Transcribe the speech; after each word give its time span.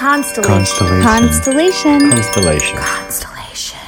Constellation. 0.00 1.02
Constellation. 1.02 2.10
Constellation. 2.10 2.10
Constellation. 2.10 2.78
Constellation. 2.78 3.78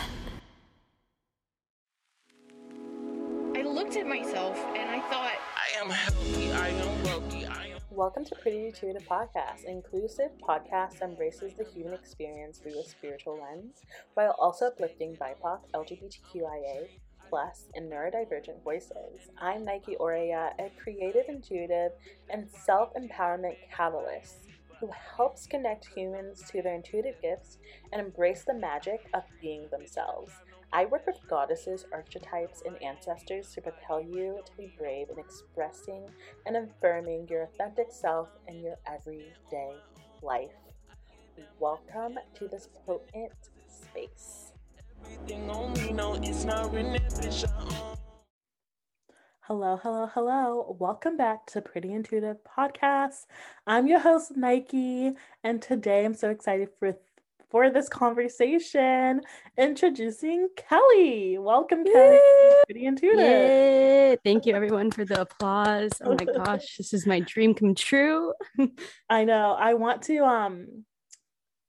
I 3.56 3.62
looked 3.62 3.96
at 3.96 4.06
myself 4.06 4.58
and 4.76 4.90
I 4.90 5.00
thought, 5.08 5.32
I 5.56 5.80
am 5.82 5.88
healthy, 5.88 6.52
I 6.52 6.68
am 6.68 7.02
wealthy, 7.04 7.46
I 7.46 7.68
am. 7.68 7.78
Welcome 7.90 8.26
to 8.26 8.34
Pretty 8.34 8.66
Intuitive 8.66 9.08
Podcast, 9.08 9.64
an 9.64 9.70
inclusive 9.70 10.32
podcast 10.46 11.00
embraces 11.00 11.54
the 11.54 11.64
human 11.64 11.94
experience 11.94 12.58
through 12.58 12.78
a 12.78 12.84
spiritual 12.84 13.40
lens, 13.40 13.80
while 14.12 14.36
also 14.38 14.66
uplifting 14.66 15.16
BIPOC, 15.16 15.60
LGBTQIA, 15.72 16.88
plus, 17.30 17.68
and 17.74 17.90
neurodivergent 17.90 18.62
voices. 18.62 19.30
I'm 19.40 19.64
Nike 19.64 19.96
Oreya, 19.98 20.50
a 20.58 20.70
creative, 20.78 21.24
intuitive, 21.30 21.92
and 22.28 22.50
self-empowerment 22.50 23.56
catalyst 23.74 24.51
who 24.82 24.90
helps 25.16 25.46
connect 25.46 25.86
humans 25.94 26.42
to 26.50 26.60
their 26.60 26.74
intuitive 26.74 27.14
gifts 27.22 27.58
and 27.92 28.04
embrace 28.04 28.42
the 28.44 28.52
magic 28.52 29.06
of 29.14 29.22
being 29.40 29.68
themselves. 29.70 30.32
I 30.72 30.86
work 30.86 31.06
with 31.06 31.20
goddesses, 31.28 31.86
archetypes, 31.92 32.64
and 32.66 32.82
ancestors 32.82 33.54
to 33.54 33.60
propel 33.60 34.00
you 34.00 34.40
to 34.44 34.56
be 34.56 34.74
brave 34.76 35.06
in 35.08 35.20
expressing 35.20 36.02
and 36.46 36.56
affirming 36.56 37.28
your 37.28 37.44
authentic 37.44 37.92
self 37.92 38.28
in 38.48 38.58
your 38.58 38.74
everyday 38.92 39.76
life. 40.20 40.50
Welcome 41.60 42.18
to 42.34 42.48
this 42.48 42.68
potent 42.84 43.50
space. 43.68 44.50
Hello, 49.46 49.76
hello, 49.82 50.08
hello. 50.14 50.76
Welcome 50.78 51.16
back 51.16 51.46
to 51.46 51.60
Pretty 51.60 51.92
Intuitive 51.92 52.36
Podcast. 52.44 53.26
I'm 53.66 53.88
your 53.88 53.98
host, 53.98 54.36
Nike, 54.36 55.14
and 55.42 55.60
today 55.60 56.04
I'm 56.04 56.14
so 56.14 56.30
excited 56.30 56.68
for 56.78 56.96
for 57.50 57.68
this 57.68 57.88
conversation. 57.88 59.20
Introducing 59.58 60.48
Kelly. 60.56 61.38
Welcome, 61.38 61.84
Kelly. 61.84 62.20
Pretty 62.66 62.86
Intuitive. 62.86 63.18
Yay. 63.18 64.16
Thank 64.22 64.46
you, 64.46 64.54
everyone, 64.54 64.92
for 64.92 65.04
the 65.04 65.22
applause. 65.22 65.90
Oh 66.04 66.10
my 66.10 66.24
gosh, 66.44 66.76
this 66.76 66.94
is 66.94 67.04
my 67.04 67.18
dream 67.18 67.52
come 67.52 67.74
true. 67.74 68.34
I 69.10 69.24
know. 69.24 69.56
I 69.58 69.74
want 69.74 70.02
to 70.02 70.18
um 70.18 70.84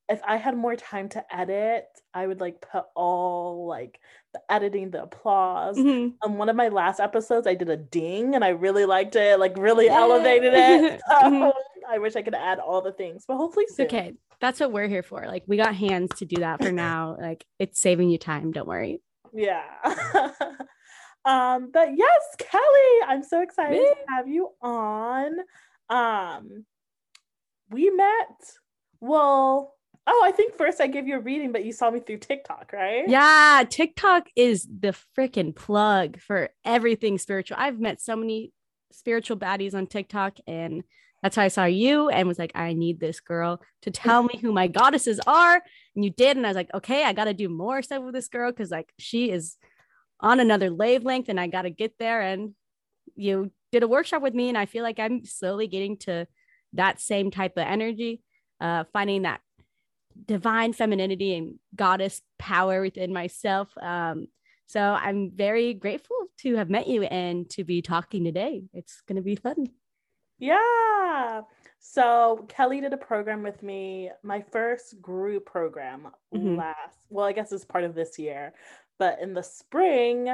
if 0.09 0.21
I 0.23 0.37
had 0.37 0.55
more 0.55 0.75
time 0.75 1.09
to 1.09 1.35
edit, 1.35 1.85
I 2.13 2.27
would 2.27 2.39
like 2.39 2.61
put 2.61 2.83
all 2.95 3.65
like 3.65 3.99
the 4.33 4.41
editing, 4.49 4.89
the 4.91 5.03
applause. 5.03 5.77
Mhm. 5.77 6.13
On 6.23 6.37
one 6.37 6.49
of 6.49 6.55
my 6.55 6.67
last 6.69 6.99
episodes, 6.99 7.45
I 7.47 7.53
did 7.55 7.69
a 7.69 7.77
ding 7.77 8.35
and 8.35 8.43
I 8.43 8.49
really 8.49 8.85
liked 8.85 9.15
it, 9.15 9.39
like 9.39 9.55
really 9.57 9.85
Yeah. 9.85 9.99
elevated 9.99 10.53
it. 10.53 11.01
So 11.09 11.15
Mhm. 11.29 11.53
I 11.89 11.99
wish 11.99 12.15
I 12.15 12.21
could 12.23 12.33
add 12.35 12.59
all 12.59 12.81
the 12.81 12.93
things, 12.93 13.25
but 13.27 13.37
hopefully 13.37 13.65
soon. 13.67 13.85
okay. 13.85 14.13
That's 14.41 14.59
what 14.59 14.71
we're 14.71 14.87
here 14.87 15.03
for. 15.03 15.25
Like, 15.25 15.43
we 15.47 15.55
got 15.57 15.73
hands 15.75 16.09
to 16.17 16.25
do 16.25 16.37
that 16.41 16.61
for 16.63 16.71
now. 16.85 17.15
Like, 17.19 17.45
it's 17.59 17.79
saving 17.79 18.09
you 18.09 18.17
time. 18.17 18.51
Don't 18.51 18.67
worry. 18.67 19.01
Yeah. 19.33 19.63
um, 21.25 21.69
but 21.71 21.89
yes, 21.95 22.21
Kelly, 22.37 22.97
I'm 23.07 23.23
so 23.23 23.41
excited 23.41 23.77
to 23.79 23.95
have 24.09 24.27
you 24.27 24.49
on. 24.61 25.31
Um, 25.89 26.65
we 27.69 27.89
met. 27.89 28.57
Well, 28.99 29.75
oh, 30.05 30.21
I 30.25 30.31
think 30.31 30.55
first 30.55 30.81
I 30.81 30.87
gave 30.87 31.07
you 31.07 31.15
a 31.15 31.19
reading, 31.19 31.51
but 31.51 31.65
you 31.65 31.71
saw 31.71 31.89
me 31.89 31.99
through 31.99 32.17
TikTok, 32.17 32.71
right? 32.73 33.07
Yeah, 33.07 33.63
TikTok 33.69 34.27
is 34.35 34.67
the 34.67 34.95
freaking 35.17 35.55
plug 35.55 36.19
for 36.19 36.49
everything 36.65 37.17
spiritual. 37.17 37.57
I've 37.59 37.79
met 37.79 38.01
so 38.01 38.15
many 38.15 38.51
spiritual 38.91 39.37
baddies 39.37 39.73
on 39.73 39.87
TikTok, 39.87 40.37
and 40.45 40.83
that's 41.21 41.37
how 41.37 41.43
I 41.43 41.47
saw 41.47 41.63
you 41.63 42.09
and 42.09 42.27
was 42.27 42.37
like, 42.37 42.51
I 42.53 42.73
need 42.73 42.99
this 42.99 43.21
girl 43.21 43.61
to 43.83 43.91
tell 43.91 44.23
me 44.23 44.37
who 44.41 44.51
my 44.51 44.67
goddesses 44.67 45.21
are. 45.25 45.61
And 45.95 46.03
you 46.03 46.11
did. 46.11 46.35
And 46.35 46.45
I 46.45 46.49
was 46.49 46.57
like, 46.57 46.73
okay, 46.73 47.05
I 47.05 47.13
got 47.13 47.25
to 47.25 47.33
do 47.33 47.47
more 47.47 47.81
stuff 47.81 48.03
with 48.03 48.13
this 48.13 48.27
girl 48.27 48.51
because, 48.51 48.71
like, 48.71 48.91
she 48.99 49.31
is 49.31 49.55
on 50.19 50.41
another 50.41 50.73
wavelength 50.73 51.29
and 51.29 51.39
I 51.39 51.47
got 51.47 51.61
to 51.61 51.69
get 51.69 51.97
there. 51.97 52.19
And 52.19 52.55
you 53.15 53.51
did 53.71 53.83
a 53.83 53.87
workshop 53.87 54.21
with 54.21 54.33
me, 54.33 54.49
and 54.49 54.57
I 54.57 54.65
feel 54.65 54.83
like 54.83 54.99
I'm 54.99 55.23
slowly 55.23 55.67
getting 55.67 55.97
to 55.99 56.27
that 56.73 56.99
same 56.99 57.31
type 57.31 57.53
of 57.57 57.67
energy, 57.67 58.21
uh, 58.59 58.83
finding 58.91 59.21
that 59.21 59.39
divine 60.25 60.73
femininity 60.73 61.35
and 61.35 61.59
goddess 61.75 62.21
power 62.39 62.81
within 62.81 63.13
myself. 63.13 63.69
Um, 63.81 64.27
so 64.65 64.79
I'm 64.81 65.31
very 65.35 65.73
grateful 65.73 66.15
to 66.39 66.55
have 66.55 66.69
met 66.69 66.87
you 66.87 67.03
and 67.03 67.49
to 67.51 67.63
be 67.63 67.81
talking 67.81 68.23
today. 68.23 68.63
It's 68.73 69.01
going 69.07 69.17
to 69.17 69.21
be 69.21 69.35
fun. 69.35 69.67
Yeah. 70.39 71.41
So 71.79 72.45
Kelly 72.49 72.81
did 72.81 72.93
a 72.93 72.97
program 72.97 73.43
with 73.43 73.61
me, 73.61 74.09
my 74.23 74.41
first 74.51 75.01
group 75.01 75.45
program 75.45 76.07
Mhm. 76.33 76.57
last, 76.57 76.97
well, 77.09 77.25
I 77.25 77.33
guess 77.33 77.51
it's 77.51 77.65
part 77.65 77.83
of 77.83 77.93
this 77.93 78.17
year, 78.17 78.53
but 78.99 79.19
in 79.19 79.33
the 79.33 79.43
spring, 79.43 80.29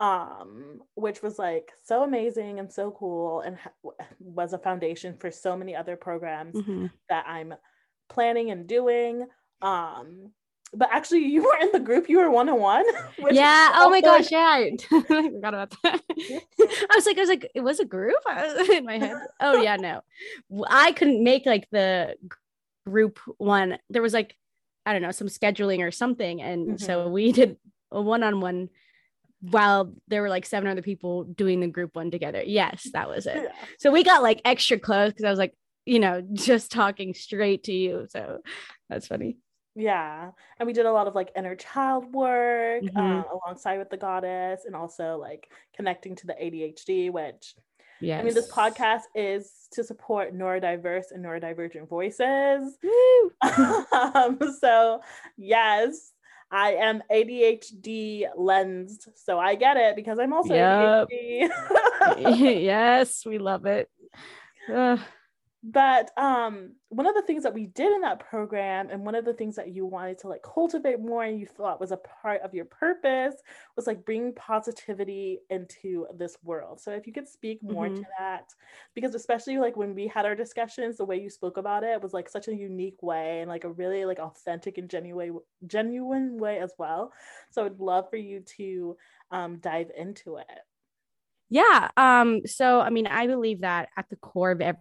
um, 0.00 0.82
which 0.94 1.22
was 1.22 1.38
like 1.38 1.72
so 1.82 2.02
amazing 2.04 2.58
and 2.60 2.72
so 2.72 2.90
cool 2.92 3.40
and 3.40 3.56
ha- 3.56 3.72
was 4.20 4.52
a 4.52 4.58
foundation 4.58 5.16
for 5.16 5.30
so 5.30 5.56
many 5.56 5.74
other 5.74 5.96
programs 5.96 6.54
Mhm. 6.56 6.90
that 7.08 7.26
I'm 7.26 7.54
planning 8.08 8.50
and 8.50 8.66
doing. 8.66 9.26
Um, 9.62 10.32
but 10.74 10.90
actually, 10.92 11.24
you 11.24 11.44
were 11.44 11.56
in 11.60 11.70
the 11.72 11.80
group, 11.80 12.08
you 12.08 12.18
were 12.18 12.30
one 12.30 12.48
on 12.48 12.60
one. 12.60 12.84
Yeah. 13.30 13.72
Oh 13.74 13.88
my 13.88 14.00
gosh. 14.00 14.30
Yeah. 14.30 14.68
I 14.92 15.02
forgot 15.02 15.54
about 15.54 15.74
that. 15.82 16.02
I 16.10 16.94
was 16.94 17.06
like, 17.06 17.16
I 17.16 17.20
was 17.20 17.28
like, 17.28 17.50
it 17.54 17.60
was 17.60 17.80
a 17.80 17.84
group 17.84 18.16
was 18.26 18.68
in 18.70 18.84
my 18.84 18.98
head. 18.98 19.16
Oh 19.40 19.62
yeah, 19.62 19.76
no, 19.76 20.02
I 20.68 20.92
couldn't 20.92 21.22
make 21.24 21.46
like 21.46 21.68
the 21.70 22.16
group 22.86 23.18
one. 23.38 23.78
There 23.88 24.02
was 24.02 24.12
like, 24.12 24.36
I 24.84 24.92
don't 24.92 25.02
know, 25.02 25.10
some 25.10 25.28
scheduling 25.28 25.80
or 25.80 25.90
something, 25.90 26.42
and 26.42 26.80
so 26.80 27.08
we 27.08 27.32
did 27.32 27.56
a 27.90 28.00
one-on-one 28.00 28.68
while 29.40 29.92
there 30.08 30.20
were 30.20 30.28
like 30.28 30.44
seven 30.44 30.68
other 30.68 30.82
people 30.82 31.24
doing 31.24 31.60
the 31.60 31.66
group 31.68 31.94
one 31.94 32.10
together. 32.10 32.42
Yes, 32.44 32.88
that 32.92 33.08
was 33.08 33.26
it. 33.26 33.36
Yeah. 33.36 33.52
So 33.78 33.90
we 33.90 34.02
got 34.02 34.22
like 34.22 34.40
extra 34.44 34.78
close 34.78 35.10
because 35.12 35.24
I 35.24 35.30
was 35.30 35.38
like, 35.38 35.54
you 35.86 35.98
know, 35.98 36.20
just 36.32 36.70
talking 36.72 37.14
straight 37.14 37.64
to 37.64 37.72
you. 37.72 38.06
So 38.10 38.38
that's 38.88 39.06
funny. 39.06 39.38
Yeah. 39.74 40.30
And 40.58 40.66
we 40.66 40.72
did 40.72 40.86
a 40.86 40.92
lot 40.92 41.06
of 41.06 41.14
like 41.14 41.30
inner 41.36 41.54
child 41.54 42.12
work 42.12 42.82
Mhm. 42.82 42.96
um, 42.98 43.24
alongside 43.30 43.78
with 43.78 43.90
the 43.90 43.96
goddess 43.96 44.64
and 44.66 44.74
also 44.74 45.18
like 45.18 45.52
connecting 45.76 46.16
to 46.16 46.26
the 46.26 46.34
ADHD, 46.34 47.10
which 47.10 47.54
Yeah. 48.00 48.18
I 48.18 48.22
mean, 48.24 48.34
this 48.34 48.50
podcast 48.50 49.02
is 49.14 49.68
to 49.72 49.84
support 49.84 50.34
neurodiverse 50.34 51.12
and 51.12 51.24
neurodivergent 51.24 51.88
voices. 51.88 52.76
Um, 53.92 54.38
so, 54.60 55.00
yes, 55.36 56.12
I 56.50 56.72
am 56.74 57.02
ADHD 57.10 58.26
lensed. 58.36 59.08
So 59.16 59.38
I 59.38 59.54
get 59.54 59.76
it 59.76 59.94
because 59.96 60.18
I'm 60.18 60.32
also 60.32 60.54
Yep. 60.54 61.08
ADHD. 61.10 61.50
yes, 62.64 63.24
we 63.26 63.38
love 63.38 63.66
it. 63.66 63.88
Ugh. 64.72 64.98
But 65.64 66.16
um 66.16 66.76
one 66.88 67.06
of 67.06 67.14
the 67.16 67.22
things 67.22 67.42
that 67.42 67.52
we 67.52 67.66
did 67.66 67.92
in 67.92 68.00
that 68.00 68.20
program 68.20 68.88
and 68.90 69.04
one 69.04 69.16
of 69.16 69.24
the 69.24 69.34
things 69.34 69.56
that 69.56 69.68
you 69.74 69.84
wanted 69.84 70.16
to 70.16 70.28
like 70.28 70.42
cultivate 70.42 71.00
more 71.00 71.24
and 71.24 71.40
you 71.40 71.46
thought 71.46 71.80
was 71.80 71.90
a 71.90 71.96
part 71.96 72.40
of 72.42 72.54
your 72.54 72.64
purpose 72.64 73.34
was 73.74 73.86
like 73.86 74.04
bringing 74.04 74.32
positivity 74.34 75.40
into 75.50 76.06
this 76.16 76.36
world 76.44 76.80
so 76.80 76.92
if 76.92 77.08
you 77.08 77.12
could 77.12 77.26
speak 77.26 77.60
more 77.62 77.88
to 77.88 78.00
Mhm. 78.00 78.06
that 78.18 78.44
because 78.94 79.14
especially 79.16 79.58
like 79.58 79.76
when 79.76 79.94
we 79.94 80.06
had 80.06 80.24
our 80.24 80.36
discussions 80.36 80.96
the 80.96 81.04
way 81.04 81.20
you 81.20 81.28
spoke 81.28 81.56
about 81.56 81.82
it 81.82 82.00
was 82.00 82.12
like 82.12 82.28
such 82.28 82.46
a 82.46 82.54
unique 82.54 83.02
way 83.02 83.40
and 83.40 83.48
like 83.48 83.64
a 83.64 83.72
really 83.72 84.04
like 84.04 84.18
authentic 84.20 84.78
and 84.78 84.88
genuine 84.88 85.38
genuine 85.66 86.38
way 86.38 86.60
as 86.60 86.72
well 86.78 87.12
so 87.50 87.64
i'd 87.64 87.80
love 87.80 88.08
for 88.10 88.16
you 88.16 88.40
to 88.40 88.96
um 89.32 89.58
dive 89.58 89.90
into 89.96 90.36
it 90.36 90.46
Yeah. 91.50 91.88
Um, 91.96 92.46
so 92.46 92.80
I 92.80 92.90
mean, 92.90 93.06
I 93.06 93.26
believe 93.26 93.60
that 93.62 93.88
at 93.96 94.08
the 94.10 94.16
core 94.16 94.50
of 94.50 94.60
every 94.60 94.80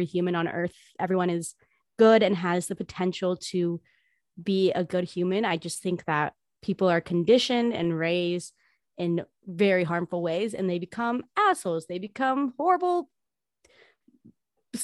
human 0.00 0.34
on 0.34 0.48
earth, 0.48 0.74
everyone 0.98 1.30
is 1.30 1.54
good 1.98 2.22
and 2.22 2.36
has 2.36 2.66
the 2.66 2.76
potential 2.76 3.36
to 3.36 3.80
be 4.42 4.72
a 4.72 4.84
good 4.84 5.04
human. 5.04 5.44
I 5.44 5.56
just 5.56 5.82
think 5.82 6.04
that 6.06 6.34
people 6.62 6.88
are 6.88 7.00
conditioned 7.00 7.74
and 7.74 7.96
raised 7.98 8.54
in 8.98 9.24
very 9.46 9.84
harmful 9.84 10.22
ways 10.22 10.54
and 10.54 10.68
they 10.68 10.78
become 10.78 11.24
assholes. 11.36 11.86
They 11.86 11.98
become 11.98 12.54
horrible 12.56 13.10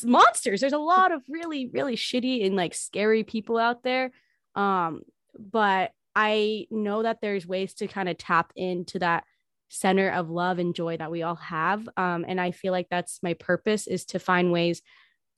monsters. 0.05 0.61
There's 0.61 0.73
a 0.73 0.79
lot 0.79 1.13
of 1.13 1.23
really, 1.29 1.71
really 1.73 1.97
shitty 1.97 2.45
and 2.45 2.57
like 2.57 2.75
scary 2.75 3.25
people 3.25 3.59
out 3.59 3.83
there. 3.83 4.11
Um, 4.55 5.03
but 5.39 5.93
I 6.15 6.67
know 6.71 7.03
that 7.05 7.21
there's 7.21 7.47
ways 7.47 7.75
to 7.75 7.87
kind 7.87 8.09
of 8.09 8.19
tap 8.19 8.53
into 8.57 8.99
that 8.99 9.25
center 9.69 10.11
of 10.11 10.31
love 10.31 10.59
and 10.59 10.75
joy 10.75 10.97
that 10.97 11.11
we 11.11 11.23
all 11.23 11.37
have. 11.37 11.89
Um, 11.97 12.25
and 12.27 12.41
I 12.41 12.51
feel 12.51 12.73
like 12.73 12.89
that's 12.91 13.23
my 13.23 13.35
purpose 13.35 13.87
is 13.87 14.05
to 14.07 14.19
find 14.19 14.53
ways 14.53 14.83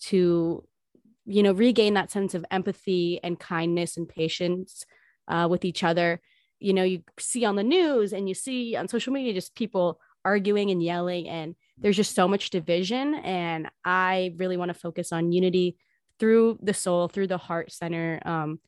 to, 0.03 0.65
you 1.27 1.43
know, 1.43 1.53
regain 1.53 1.95
that 1.95 2.11
sense 2.11 2.35
of 2.35 2.45
empathy 2.51 3.21
and 3.23 3.39
kindness 3.39 3.97
and 3.97 4.09
patience 4.09 4.85
uh, 5.29 5.49
with 5.51 5.65
each 5.65 5.83
other. 5.83 6.21
You 6.59 6.73
know, 6.73 6.85
you 6.85 7.03
see 7.19 7.45
on 7.45 7.57
the 7.57 7.63
news 7.63 8.13
and 8.13 8.29
you 8.29 8.35
see 8.35 8.77
on 8.77 8.89
social 8.89 9.13
media 9.13 9.33
just 9.33 9.55
people 9.55 10.01
arguing 10.25 10.71
and 10.71 10.83
yelling, 10.83 11.29
and 11.29 11.55
there's 11.79 11.97
just 11.97 12.15
so 12.15 12.29
much 12.29 12.51
division. 12.51 13.15
And 13.15 13.71
I 13.85 14.35
really 14.37 14.57
want 14.57 14.69
to 14.69 14.79
focus 14.79 15.13
on 15.13 15.33
unity 15.33 15.77
through 16.19 16.59
the 16.63 16.75
soul, 16.75 17.09
through 17.09 17.29
the 17.29 17.39
heart 17.39 17.73
center. 17.73 18.21
Um, 18.25 18.61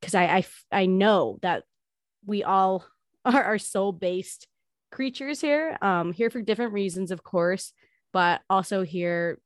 because 0.00 0.14
I, 0.14 0.24
I 0.24 0.46
I 0.70 0.86
know 0.86 1.38
that 1.42 1.64
we 2.24 2.44
all 2.44 2.84
are, 3.24 3.42
are 3.42 3.58
soul 3.58 3.92
based 3.92 4.46
creatures 4.90 5.40
here. 5.40 5.76
Um, 5.82 6.12
here 6.12 6.30
for 6.30 6.40
different 6.42 6.72
reasons, 6.72 7.10
of 7.10 7.22
course, 7.22 7.72
but 8.12 8.40
also 8.48 8.82
here, 8.82 9.40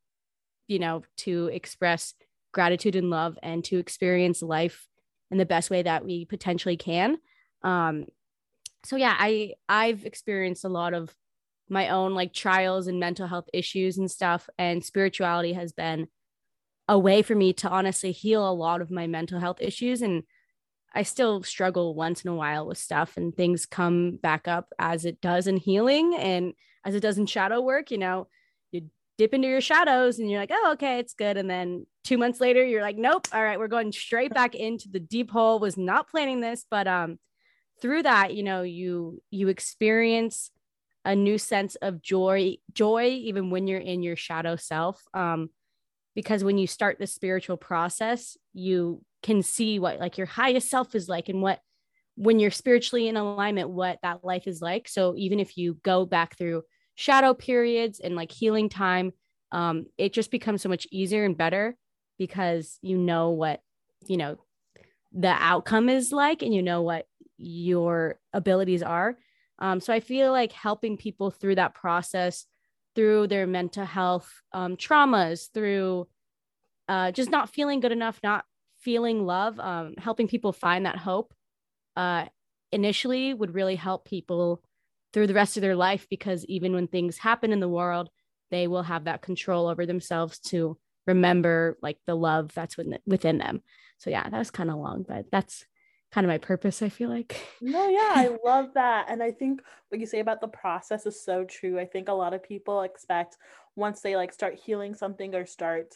you 0.68 0.78
know, 0.78 1.02
to 1.18 1.46
express 1.52 2.14
gratitude 2.52 2.96
and 2.96 3.10
love 3.10 3.38
and 3.42 3.64
to 3.64 3.78
experience 3.78 4.42
life 4.42 4.86
in 5.30 5.38
the 5.38 5.46
best 5.46 5.70
way 5.70 5.82
that 5.82 6.04
we 6.04 6.24
potentially 6.24 6.76
can. 6.76 7.18
Um, 7.62 8.06
so 8.84 8.96
yeah, 8.96 9.14
I 9.18 9.54
I've 9.68 10.04
experienced 10.04 10.64
a 10.64 10.68
lot 10.68 10.94
of 10.94 11.14
my 11.68 11.88
own 11.90 12.14
like 12.14 12.32
trials 12.32 12.86
and 12.86 12.98
mental 12.98 13.26
health 13.26 13.48
issues 13.52 13.98
and 13.98 14.10
stuff, 14.10 14.48
and 14.58 14.84
spirituality 14.84 15.52
has 15.52 15.72
been 15.72 16.08
a 16.88 16.98
way 16.98 17.22
for 17.22 17.36
me 17.36 17.52
to 17.52 17.68
honestly 17.68 18.10
heal 18.10 18.48
a 18.48 18.52
lot 18.52 18.80
of 18.80 18.90
my 18.90 19.06
mental 19.06 19.38
health 19.38 19.58
issues 19.60 20.02
and 20.02 20.24
I 20.92 21.02
still 21.04 21.42
struggle 21.42 21.94
once 21.94 22.24
in 22.24 22.30
a 22.30 22.34
while 22.34 22.66
with 22.66 22.78
stuff 22.78 23.16
and 23.16 23.34
things 23.34 23.66
come 23.66 24.16
back 24.16 24.48
up 24.48 24.72
as 24.78 25.04
it 25.04 25.20
does 25.20 25.46
in 25.46 25.56
healing 25.56 26.16
and 26.16 26.52
as 26.84 26.94
it 26.94 27.00
does 27.00 27.18
in 27.18 27.26
shadow 27.26 27.60
work, 27.60 27.90
you 27.90 27.98
know, 27.98 28.26
you 28.72 28.90
dip 29.16 29.32
into 29.32 29.48
your 29.48 29.60
shadows 29.60 30.18
and 30.18 30.28
you're 30.30 30.40
like, 30.40 30.50
oh, 30.52 30.72
okay, 30.72 30.98
it's 30.98 31.14
good. 31.14 31.36
And 31.36 31.48
then 31.48 31.86
two 32.02 32.18
months 32.18 32.40
later, 32.40 32.64
you're 32.64 32.82
like, 32.82 32.96
nope, 32.96 33.28
all 33.32 33.42
right, 33.42 33.58
we're 33.58 33.68
going 33.68 33.92
straight 33.92 34.34
back 34.34 34.54
into 34.54 34.88
the 34.88 35.00
deep 35.00 35.30
hole. 35.30 35.60
Was 35.60 35.76
not 35.76 36.08
planning 36.08 36.40
this, 36.40 36.64
but 36.70 36.88
um 36.88 37.18
through 37.80 38.02
that, 38.02 38.34
you 38.34 38.42
know, 38.42 38.62
you 38.62 39.22
you 39.30 39.48
experience 39.48 40.50
a 41.04 41.16
new 41.16 41.38
sense 41.38 41.76
of 41.76 42.02
joy, 42.02 42.56
joy, 42.72 43.06
even 43.06 43.50
when 43.50 43.66
you're 43.66 43.80
in 43.80 44.02
your 44.02 44.16
shadow 44.16 44.56
self. 44.56 45.02
Um, 45.14 45.50
because 46.14 46.44
when 46.44 46.58
you 46.58 46.66
start 46.66 46.98
the 46.98 47.06
spiritual 47.06 47.56
process, 47.56 48.36
you 48.52 49.02
can 49.22 49.42
see 49.42 49.78
what 49.78 49.98
like 49.98 50.18
your 50.18 50.26
highest 50.26 50.70
self 50.70 50.94
is 50.94 51.08
like 51.08 51.28
and 51.28 51.42
what 51.42 51.60
when 52.16 52.38
you're 52.38 52.50
spiritually 52.50 53.08
in 53.08 53.16
alignment 53.16 53.70
what 53.70 53.98
that 54.02 54.24
life 54.24 54.46
is 54.46 54.60
like. 54.60 54.88
So 54.88 55.14
even 55.16 55.40
if 55.40 55.56
you 55.56 55.78
go 55.82 56.04
back 56.04 56.36
through 56.36 56.62
shadow 56.94 57.32
periods 57.32 58.00
and 58.00 58.14
like 58.14 58.30
healing 58.30 58.68
time 58.68 59.12
um 59.52 59.86
it 59.96 60.12
just 60.12 60.30
becomes 60.30 60.62
so 60.62 60.68
much 60.68 60.86
easier 60.90 61.24
and 61.24 61.36
better 61.36 61.76
because 62.18 62.78
you 62.82 62.98
know 62.98 63.30
what 63.30 63.60
you 64.06 64.16
know 64.16 64.36
the 65.12 65.28
outcome 65.28 65.88
is 65.88 66.12
like 66.12 66.42
and 66.42 66.54
you 66.54 66.62
know 66.62 66.82
what 66.82 67.06
your 67.36 68.20
abilities 68.32 68.82
are. 68.82 69.16
Um 69.58 69.80
so 69.80 69.92
i 69.92 70.00
feel 70.00 70.30
like 70.30 70.52
helping 70.52 70.96
people 70.96 71.30
through 71.30 71.54
that 71.56 71.74
process 71.74 72.46
through 72.94 73.28
their 73.28 73.46
mental 73.46 73.84
health 73.84 74.30
um 74.52 74.76
traumas 74.76 75.50
through 75.52 76.06
uh, 76.90 77.12
just 77.12 77.30
not 77.30 77.48
feeling 77.48 77.78
good 77.78 77.92
enough, 77.92 78.18
not 78.20 78.44
feeling 78.80 79.24
love, 79.24 79.58
um, 79.60 79.94
helping 79.98 80.28
people 80.28 80.52
find 80.52 80.86
that 80.86 80.96
hope 80.96 81.32
uh, 81.96 82.26
initially 82.72 83.34
would 83.34 83.54
really 83.54 83.76
help 83.76 84.04
people 84.04 84.62
through 85.12 85.26
the 85.26 85.34
rest 85.34 85.56
of 85.56 85.60
their 85.60 85.76
life 85.76 86.06
because 86.08 86.44
even 86.46 86.72
when 86.72 86.86
things 86.86 87.18
happen 87.18 87.52
in 87.52 87.60
the 87.60 87.68
world, 87.68 88.10
they 88.50 88.66
will 88.66 88.82
have 88.82 89.04
that 89.04 89.22
control 89.22 89.68
over 89.68 89.86
themselves 89.86 90.38
to 90.38 90.78
remember 91.06 91.78
like 91.82 91.98
the 92.06 92.14
love 92.14 92.52
that's 92.54 92.76
within, 92.76 93.38
them. 93.38 93.62
So 93.98 94.10
yeah, 94.10 94.28
that 94.28 94.38
was 94.38 94.50
kind 94.50 94.70
of 94.70 94.76
long, 94.76 95.04
but 95.06 95.26
that's 95.30 95.64
kind 96.12 96.24
of 96.24 96.28
my 96.28 96.38
purpose, 96.38 96.82
I 96.82 96.88
feel 96.88 97.10
like. 97.10 97.40
No, 97.60 97.88
yeah, 97.88 98.12
I 98.14 98.36
love 98.44 98.74
that. 98.74 99.06
And 99.08 99.22
I 99.22 99.30
think 99.30 99.62
what 99.88 100.00
you 100.00 100.06
say 100.06 100.20
about 100.20 100.40
the 100.40 100.48
process 100.48 101.06
is 101.06 101.22
so 101.22 101.44
true. 101.44 101.78
I 101.78 101.86
think 101.86 102.08
a 102.08 102.12
lot 102.12 102.34
of 102.34 102.42
people 102.42 102.82
expect 102.82 103.36
once 103.76 104.00
they 104.00 104.16
like 104.16 104.32
start 104.32 104.54
healing 104.54 104.94
something 104.94 105.34
or 105.34 105.46
start 105.46 105.94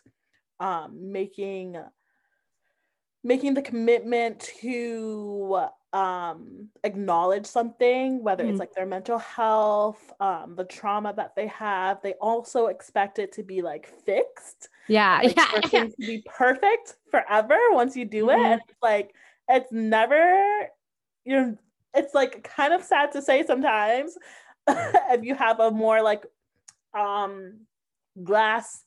um 0.61 1.11
making 1.11 1.77
making 3.25 3.55
the 3.55 3.62
commitment 3.62 4.38
to 4.61 5.67
um, 5.94 6.69
acknowledge 6.85 7.47
something, 7.47 8.23
whether 8.23 8.44
mm. 8.44 8.50
it's 8.50 8.59
like 8.59 8.75
their 8.75 8.87
mental 8.87 9.19
health, 9.19 10.12
um, 10.21 10.55
the 10.56 10.65
trauma 10.65 11.15
that 11.17 11.35
they 11.35 11.47
have. 11.47 12.03
They 12.03 12.12
also 12.15 12.67
expect 12.67 13.19
it 13.19 13.32
to 13.32 13.43
be 13.43 13.62
like 13.62 13.91
fixed. 14.05 14.69
Yeah. 14.88 15.21
Like, 15.23 15.37
yeah. 15.37 15.47
For 15.47 15.62
things 15.69 15.94
to 15.94 16.06
be 16.06 16.23
perfect 16.26 16.97
forever 17.11 17.56
once 17.71 17.97
you 17.97 18.05
do 18.05 18.26
mm-hmm. 18.26 18.41
it. 18.41 18.44
And 18.44 18.61
it's 18.69 18.82
like, 18.82 19.15
it's 19.49 19.73
never, 19.73 20.69
you're, 21.25 21.56
it's 21.94 22.15
like 22.15 22.44
kind 22.44 22.75
of 22.75 22.82
sad 22.82 23.12
to 23.12 23.23
say 23.23 23.44
sometimes 23.47 24.19
if 24.69 25.25
you 25.25 25.35
have 25.35 25.61
a 25.61 25.71
more 25.71 26.03
like 26.03 26.25
um 26.93 27.61
glass 28.23 28.85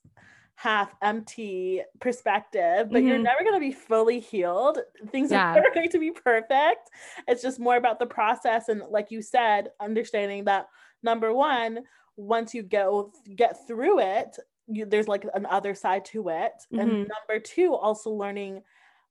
half 0.57 0.95
empty 1.04 1.83
perspective, 2.00 2.89
but 2.89 2.98
mm-hmm. 2.98 3.07
you're 3.07 3.19
never 3.19 3.44
going 3.44 3.54
to 3.54 3.59
be 3.59 3.71
fully 3.71 4.19
healed. 4.19 4.80
Things 5.12 5.31
yeah. 5.31 5.51
are 5.51 5.56
never 5.62 5.71
going 5.71 5.89
to 5.89 6.00
be 6.00 6.09
perfect. 6.09 6.89
It's 7.27 7.44
just 7.44 7.59
more 7.59 7.77
about 7.77 8.00
the 8.00 8.07
process. 8.07 8.68
And 8.68 8.81
like 8.89 9.12
you 9.12 9.21
said, 9.21 9.69
understanding 9.80 10.45
that 10.45 10.68
number 11.04 11.31
one, 11.31 11.81
once 12.15 12.56
you 12.56 12.63
go 12.63 13.13
get 13.36 13.68
through 13.68 14.00
it, 14.00 14.36
you, 14.65 14.88
there's 14.88 15.07
like 15.07 15.27
an 15.36 15.45
other 15.45 15.75
side 15.75 16.06
to 16.06 16.30
it. 16.30 16.54
Mm-hmm. 16.74 16.80
And 16.80 16.89
number 16.89 17.39
two, 17.39 17.75
also 17.75 18.10
learning 18.10 18.63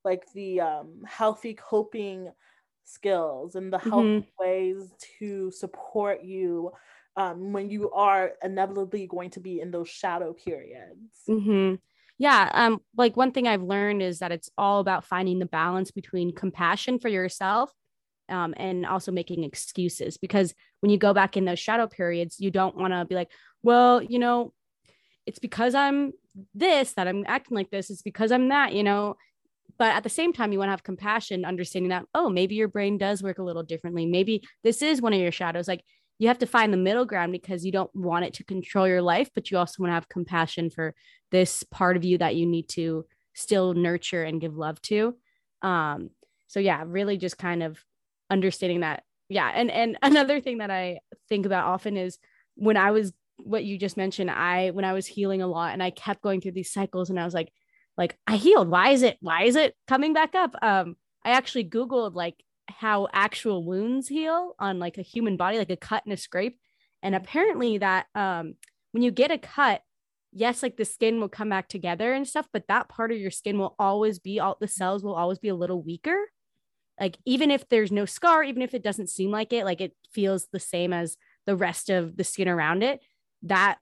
like 0.05 0.25
the 0.35 0.61
um, 0.61 1.05
healthy 1.07 1.55
coping 1.55 2.33
skills 2.83 3.55
and 3.55 3.73
the 3.73 3.79
healthy 3.79 4.09
mm-hmm. 4.09 4.45
ways 4.45 4.93
to 5.21 5.53
support 5.53 6.25
you 6.25 6.73
um, 7.17 7.53
when 7.53 7.71
you 7.71 7.91
are 7.93 8.33
inevitably 8.43 9.07
going 9.07 9.31
to 9.31 9.41
be 9.41 9.61
in 9.61 9.71
those 9.71 9.89
shadow 9.89 10.33
periods. 10.33 11.23
Mm-hmm. 11.29 11.77
Yeah. 12.19 12.51
Um, 12.53 12.81
like 12.97 13.17
one 13.17 13.33
thing 13.33 13.47
I've 13.47 13.63
learned 13.63 14.03
is 14.03 14.21
that 14.21 14.33
it's 14.33 14.51
all 14.57 14.81
about 14.81 15.05
finding 15.05 15.39
the 15.39 15.47
balance 15.47 15.91
between 15.91 16.35
compassion 16.35 16.99
for 16.99 17.09
yourself 17.09 17.71
um, 18.29 18.55
and 18.57 18.87
also 18.87 19.13
making 19.13 19.45
excuses. 19.45 20.17
Because 20.17 20.55
when 20.81 20.91
you 20.91 20.99
go 20.99 21.13
back 21.13 21.37
in 21.37 21.45
those 21.45 21.59
shadow 21.59 21.87
periods, 21.87 22.41
you 22.41 22.51
don't 22.51 22.77
want 22.77 22.93
to 22.93 23.05
be 23.05 23.15
like, 23.15 23.31
well, 23.63 24.03
you 24.03 24.19
know, 24.19 24.53
it's 25.27 25.39
because 25.39 25.75
I'm 25.75 26.13
this 26.55 26.93
that 26.95 27.09
I'm 27.09 27.25
acting 27.27 27.57
like 27.57 27.71
this. 27.71 27.91
It's 27.91 28.03
because 28.03 28.33
I'm 28.33 28.49
that, 28.49 28.73
you 28.73 28.83
know. 28.83 29.17
But 29.79 29.95
at 29.95 30.05
the 30.05 30.09
same 30.09 30.33
time, 30.33 30.53
you 30.53 30.59
want 30.59 30.69
to 30.69 30.73
have 30.73 30.83
compassion, 30.83 31.45
understanding 31.45 31.91
that, 31.91 32.07
oh, 32.15 32.31
maybe 32.31 32.55
your 32.55 32.69
brain 32.69 32.97
does 32.97 33.23
work 33.23 33.39
a 33.39 33.43
little 33.43 33.63
differently. 33.63 34.07
Maybe 34.07 34.43
this 34.65 34.81
is 34.81 35.03
one 35.03 35.13
of 35.13 35.21
your 35.21 35.33
shadows. 35.33 35.69
Like 35.69 35.85
you 36.19 36.29
have 36.29 36.39
to 36.39 36.47
find 36.47 36.73
the 36.73 36.79
middle 36.79 37.05
ground 37.05 37.33
because 37.33 37.65
you 37.65 37.73
don't 37.73 37.95
want 37.95 38.25
it 38.25 38.35
to 38.35 38.45
control 38.45 38.89
your 38.89 39.03
life, 39.03 39.31
but 39.35 39.51
you 39.51 39.59
also 39.59 39.83
want 39.83 39.91
to 39.91 39.95
have 39.95 40.09
compassion 40.09 40.71
for 40.71 40.95
this 41.31 41.63
part 41.65 41.97
of 41.97 42.05
you 42.05 42.19
that 42.19 42.37
you 42.37 42.47
need 42.47 42.69
to 42.71 43.05
still 43.35 43.75
nurture 43.75 44.23
and 44.23 44.41
give 44.41 44.57
love 44.57 44.81
to. 44.83 45.15
Um, 45.63 46.11
so 46.47 46.61
yeah, 46.61 46.83
really 46.87 47.19
just 47.19 47.37
kind 47.37 47.63
of 47.63 47.79
understanding 48.31 48.81
that. 48.81 49.03
Yeah. 49.29 49.51
And 49.55 49.71
and 49.71 49.99
another 50.03 50.41
thing 50.41 50.59
that 50.59 50.71
I 50.71 51.01
think 51.29 51.45
about 51.45 51.67
often 51.67 51.97
is 51.97 52.19
when 52.55 52.77
I 52.77 52.93
was 52.93 53.13
what 53.37 53.65
you 53.65 53.79
just 53.79 53.99
mentioned, 53.99 54.31
I 54.31 54.71
when 54.71 54.85
I 54.85 54.95
was 54.95 55.07
healing 55.07 55.43
a 55.43 55.47
lot 55.47 55.73
and 55.73 55.83
I 55.83 55.91
kept 55.91 56.23
going 56.23 56.41
through 56.41 56.53
these 56.53 56.73
cycles 56.73 57.11
and 57.11 57.21
I 57.21 57.25
was 57.25 57.35
like, 57.35 57.53
like 57.99 58.17
I 58.27 58.37
healed. 58.37 58.69
Why 58.69 58.91
is 58.91 59.03
it, 59.03 59.19
why 59.21 59.45
is 59.45 59.57
it 59.57 59.75
coming 59.87 60.15
back 60.15 60.35
up? 60.35 60.55
Um, 60.63 60.97
I 61.25 61.31
actually 61.31 61.69
Googled 61.69 62.15
like 62.15 62.37
how 62.69 63.09
actual 63.13 63.65
wounds 63.65 64.09
heal 64.09 64.55
on 64.59 64.79
like 64.79 64.99
a 64.99 65.03
human 65.03 65.37
body, 65.37 65.59
like 65.59 65.71
a 65.71 65.77
cut 65.77 66.05
and 66.05 66.13
a 66.13 66.17
scrape. 66.17 66.59
And 67.03 67.15
apparently 67.15 67.79
that 67.79 68.07
um 68.15 68.55
when 68.93 69.03
you 69.03 69.11
get 69.11 69.31
a 69.31 69.39
cut, 69.39 69.83
yes, 70.33 70.63
like 70.63 70.77
the 70.77 70.85
skin 70.85 71.21
will 71.21 71.29
come 71.29 71.49
back 71.49 71.69
together 71.69 72.13
and 72.13 72.27
stuff, 72.27 72.49
but 72.53 72.69
that 72.69 72.89
part 72.89 73.13
of 73.13 73.19
your 73.19 73.31
skin 73.31 73.59
will 73.59 73.75
always 73.79 74.19
be 74.19 74.41
all 74.41 74.57
the 74.61 74.69
cells 74.69 75.03
will 75.03 75.15
always 75.15 75.39
be 75.39 75.49
a 75.49 75.55
little 75.55 75.83
weaker. 75.83 76.17
Like 77.01 77.19
even 77.25 77.51
if 77.51 77.69
there's 77.69 77.93
no 77.93 78.07
scar, 78.07 78.43
even 78.43 78.63
if 78.63 78.75
it 78.75 78.83
doesn't 78.83 79.11
seem 79.11 79.31
like 79.31 79.53
it, 79.53 79.65
like 79.65 79.81
it 79.81 79.95
feels 80.11 80.49
the 80.53 80.61
same 80.61 80.93
as 80.93 81.17
the 81.45 81.57
rest 81.57 81.91
of 81.91 82.17
the 82.17 82.25
skin 82.25 82.49
around 82.49 82.83
it, 82.83 83.01
that 83.43 83.79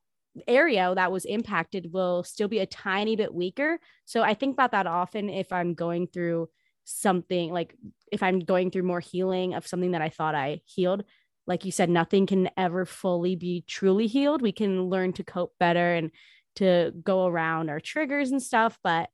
area 0.49 0.93
that 0.95 1.13
was 1.13 1.25
impacted 1.25 1.93
will 1.93 2.25
still 2.25 2.49
be 2.49 2.59
a 2.59 2.67
tiny 2.67 3.17
bit 3.17 3.33
weaker. 3.33 3.79
So 4.05 4.23
I 4.23 4.35
think 4.35 4.55
about 4.55 4.73
that 4.73 4.87
often 4.87 5.29
if 5.29 5.53
I'm 5.53 5.75
going 5.75 6.09
through 6.09 6.49
something 6.85 7.53
like 7.53 7.75
if 8.15 8.23
I'm 8.23 8.41
going 8.41 8.71
through 8.71 8.85
more 8.85 9.01
healing 9.01 9.55
of 9.55 9.67
something 9.67 9.91
that 9.91 10.03
I 10.03 10.09
thought 10.09 10.35
I 10.35 10.61
healed, 10.65 11.05
like 11.47 11.65
you 11.65 11.73
said, 11.73 11.91
nothing 11.91 12.27
can 12.27 12.49
ever 12.57 12.87
fully 12.87 13.37
be 13.37 13.65
truly 13.67 14.07
healed. 14.07 14.41
We 14.41 14.53
can 14.53 14.85
learn 14.85 15.13
to 15.15 15.25
cope 15.25 15.55
better 15.59 15.95
and 15.95 16.11
to 16.57 16.93
go 17.03 17.27
around 17.27 17.69
our 17.69 17.81
triggers 17.81 18.31
and 18.31 18.43
stuff, 18.43 18.79
but 18.83 19.11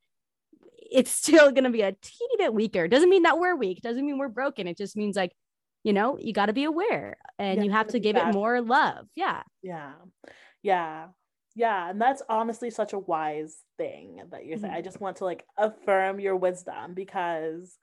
it's 0.91 1.11
still 1.21 1.51
going 1.51 1.65
to 1.65 1.69
be 1.69 1.81
a 1.81 1.91
teeny 1.91 2.37
bit 2.37 2.53
weaker. 2.53 2.87
Doesn't 2.87 3.09
mean 3.09 3.23
that 3.23 3.39
we're 3.39 3.55
weak, 3.55 3.81
doesn't 3.81 4.05
mean 4.05 4.17
we're 4.17 4.29
broken. 4.29 4.67
It 4.67 4.77
just 4.77 4.95
means 4.95 5.15
like, 5.15 5.33
you 5.83 5.93
know, 5.93 6.17
you 6.19 6.31
got 6.31 6.45
to 6.45 6.53
be 6.53 6.63
aware 6.63 7.17
and 7.39 7.57
yeah, 7.57 7.63
you 7.63 7.71
have 7.71 7.87
to 7.87 7.99
give 7.99 8.15
it 8.15 8.33
more 8.33 8.61
love. 8.61 9.07
Yeah. 9.15 9.41
Yeah. 9.63 9.93
Yeah 10.61 11.07
yeah 11.55 11.89
and 11.89 12.01
that's 12.01 12.21
honestly 12.29 12.69
such 12.69 12.93
a 12.93 12.99
wise 12.99 13.57
thing 13.77 14.21
that 14.31 14.45
you're 14.45 14.57
saying 14.57 14.71
mm-hmm. 14.71 14.77
i 14.77 14.81
just 14.81 15.01
want 15.01 15.17
to 15.17 15.25
like 15.25 15.45
affirm 15.57 16.19
your 16.19 16.35
wisdom 16.35 16.93
because 16.93 17.77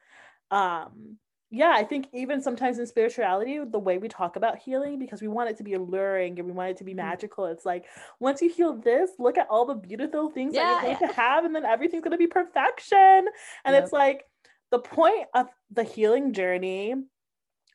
um 0.51 1.19
yeah, 1.51 1.73
I 1.75 1.83
think 1.83 2.09
even 2.13 2.43
sometimes 2.43 2.79
in 2.79 2.87
spirituality, 2.87 3.59
the 3.65 3.79
way 3.79 3.97
we 3.97 4.09
talk 4.09 4.37
about 4.37 4.59
healing, 4.59 4.99
because 4.99 5.23
we 5.23 5.29
want 5.29 5.49
it 5.49 5.57
to 5.57 5.63
be 5.63 5.75
alluring 5.75 6.39
and 6.39 6.47
we 6.47 6.53
want 6.53 6.71
it 6.71 6.77
to 6.79 6.85
be 6.85 6.93
mm. 6.93 6.97
magical, 6.97 7.47
it's 7.47 7.65
like 7.65 7.87
once 8.21 8.43
you 8.43 8.51
heal 8.51 8.75
this, 8.75 9.13
look 9.19 9.39
at 9.39 9.47
all 9.49 9.65
the 9.65 9.75
beautiful 9.75 10.29
things 10.29 10.55
yeah, 10.55 10.61
that 10.61 10.83
you're 10.83 10.83
going 10.83 10.99
yeah. 11.01 11.09
to 11.09 11.15
have, 11.15 11.45
and 11.47 11.55
then 11.55 11.65
everything's 11.65 12.05
going 12.05 12.13
to 12.13 12.19
be 12.19 12.27
perfection. 12.27 13.27
And 13.65 13.75
yep. 13.75 13.83
it's 13.83 13.93
like 13.93 14.25
the 14.71 14.79
point 14.79 15.27
of 15.35 15.47
the 15.71 15.85
healing 15.85 16.35
journey, 16.35 16.95